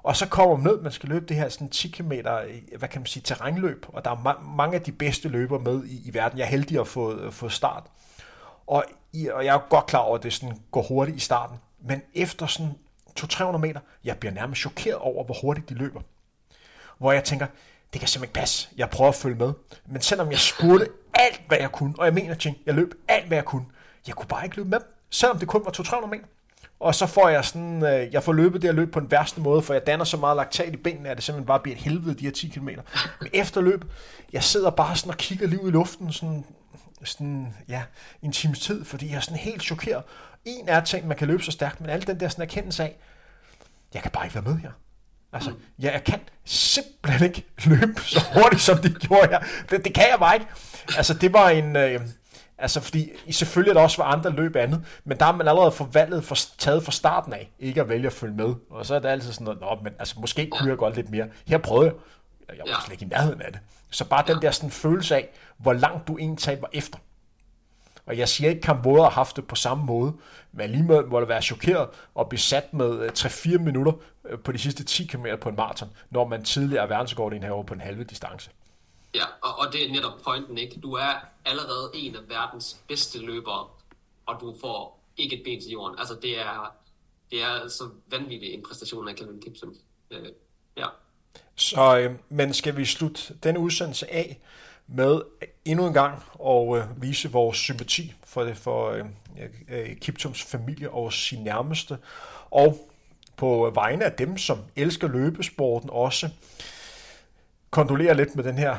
[0.04, 2.22] Og så kommer man ned, man skal løbe det her sådan 10 km, øh,
[2.78, 5.84] hvad kan man sige, terrænløb, og der er ma- mange af de bedste løbere med
[5.86, 6.40] i, i verden.
[6.40, 7.84] Jeg er heldig at få, få start.
[8.68, 8.86] Og,
[9.34, 11.58] og jeg er godt klar over, at det sådan går hurtigt i starten.
[11.82, 12.72] Men efter sådan
[13.20, 16.02] 200-300 meter, jeg bliver nærmest chokeret over, hvor hurtigt de løber.
[16.98, 17.48] Hvor jeg tænker,
[17.94, 18.70] det kan simpelthen ikke passe.
[18.78, 19.54] Jeg prøver at følge med.
[19.86, 23.28] Men selvom jeg spurgte alt, hvad jeg kunne, og jeg mener, ting, jeg løb alt,
[23.28, 23.66] hvad jeg kunne,
[24.08, 24.80] jeg kunne bare ikke løbe med
[25.10, 26.26] Selvom det kun var 200-300 meter.
[26.80, 29.42] og så får jeg sådan, øh, jeg får løbet det her løb på den værste
[29.42, 31.82] måde, for jeg danner så meget laktat i benene, at det simpelthen bare bliver et
[31.82, 32.70] helvede, de her 10 km.
[33.22, 33.86] Men efter løb,
[34.34, 36.46] jeg sidder bare sådan og kigger lige ud i luften, sådan,
[37.06, 37.84] sådan ja,
[38.22, 40.04] en times tid, fordi jeg er sådan helt chokeret.
[40.46, 42.98] En er ting, man kan løbe så stærkt, men alle den der sådan erkendelse af,
[43.94, 44.72] jeg kan bare ikke være med her.
[45.34, 49.40] Altså, ja, jeg kan simpelthen ikke løbe så hurtigt, som de gjorde her.
[49.70, 50.48] Det, det kan jeg bare ikke.
[50.98, 51.76] Altså, det var en...
[51.76, 52.02] Øh,
[52.58, 55.72] altså, fordi selvfølgelig er der også var andre løb andet, men der er man allerede
[55.72, 58.54] forvalget, for, taget fra starten af, ikke at vælge at følge med.
[58.70, 61.10] Og så er det altid sådan noget, Nå, men altså, måske kunne jeg godt lidt
[61.10, 61.28] mere.
[61.48, 61.96] Her prøvede jeg.
[62.50, 63.62] Jeg var slet ikke i nærheden af det.
[63.92, 66.98] Så bare den der sådan følelse af, hvor langt du egentlig var efter.
[68.06, 70.14] Og jeg siger ikke, at Kambodja har haft det på samme måde,
[70.52, 73.94] men alligevel må det være chokeret og besat med 3-4 øh, minutter
[74.26, 77.66] øh, på de sidste 10 km på en maraton, når man tidligere er verdensrekord herovre
[77.66, 78.52] på en halve distance.
[79.16, 80.80] Ja, og, og det er netop pointen, ikke?
[80.80, 81.14] Du er
[81.46, 83.68] allerede en af verdens bedste løbere,
[84.26, 86.00] og du får ikke et ben til jorden.
[86.00, 86.76] Altså, det er,
[87.32, 89.76] det er så vanvittig en præstation af Kevin Gibson.
[90.12, 90.30] Øh,
[90.78, 90.88] ja.
[91.56, 94.40] Så, øh, men skal vi slutte denne udsendelse af
[94.88, 95.22] med
[95.66, 99.06] endnu en gang at øh, vise vores sympati for, det, for øh,
[99.70, 101.98] øh, Kiptums familie og sin nærmeste,
[102.52, 102.90] og
[103.38, 106.30] på vegne af dem, som elsker løbesporten også,
[107.70, 108.78] kondolere lidt med den her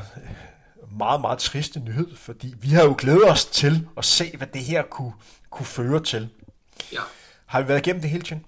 [0.91, 4.61] meget, meget triste nyhed, fordi vi har jo glædet os til at se, hvad det
[4.61, 5.13] her kunne,
[5.49, 6.29] kunne føre til.
[6.93, 7.01] Ja.
[7.45, 8.45] Har vi været igennem det hele tiden?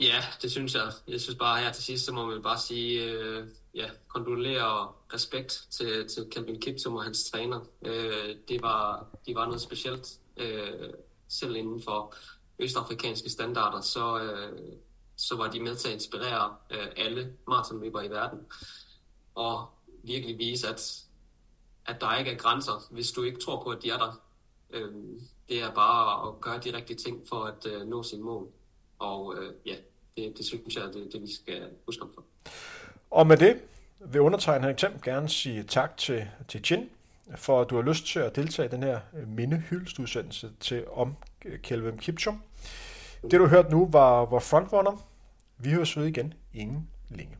[0.00, 0.92] Ja, det synes jeg.
[1.08, 4.94] Jeg synes bare her til sidst, så må man bare sige, øh, ja, kondolere og
[5.14, 7.60] respekt til, til Calvin Kiptum og hans træner.
[7.82, 10.90] Øh, det var, de var noget specielt, øh,
[11.28, 12.14] selv inden for
[12.58, 14.72] østafrikanske standarder, så, øh,
[15.16, 18.38] så var de med til at inspirere øh, alle maratonløbere i verden.
[19.34, 19.68] Og
[20.04, 21.04] virkelig vise, at,
[21.86, 24.22] at der ikke er grænser, hvis du ikke tror på, at de er der.
[24.70, 24.92] Øh,
[25.48, 28.48] det er bare at gøre de rigtige ting for at øh, nå sin mål.
[28.98, 29.74] Og øh, ja,
[30.16, 32.24] det, det synes jeg, det, det vi skal huske om for.
[33.10, 33.60] Og med det
[34.00, 36.90] vil undertegne Henrik Thiem gerne sige tak til, til Chin,
[37.36, 41.16] for at du har lyst til at deltage i den her øh, mindehyldestudsendelse til om
[41.44, 42.42] øh, Kelvin Kipchum.
[43.22, 45.06] Det du hørte nu var, var Frontrunner.
[45.58, 47.36] Vi høres ved igen inden længe.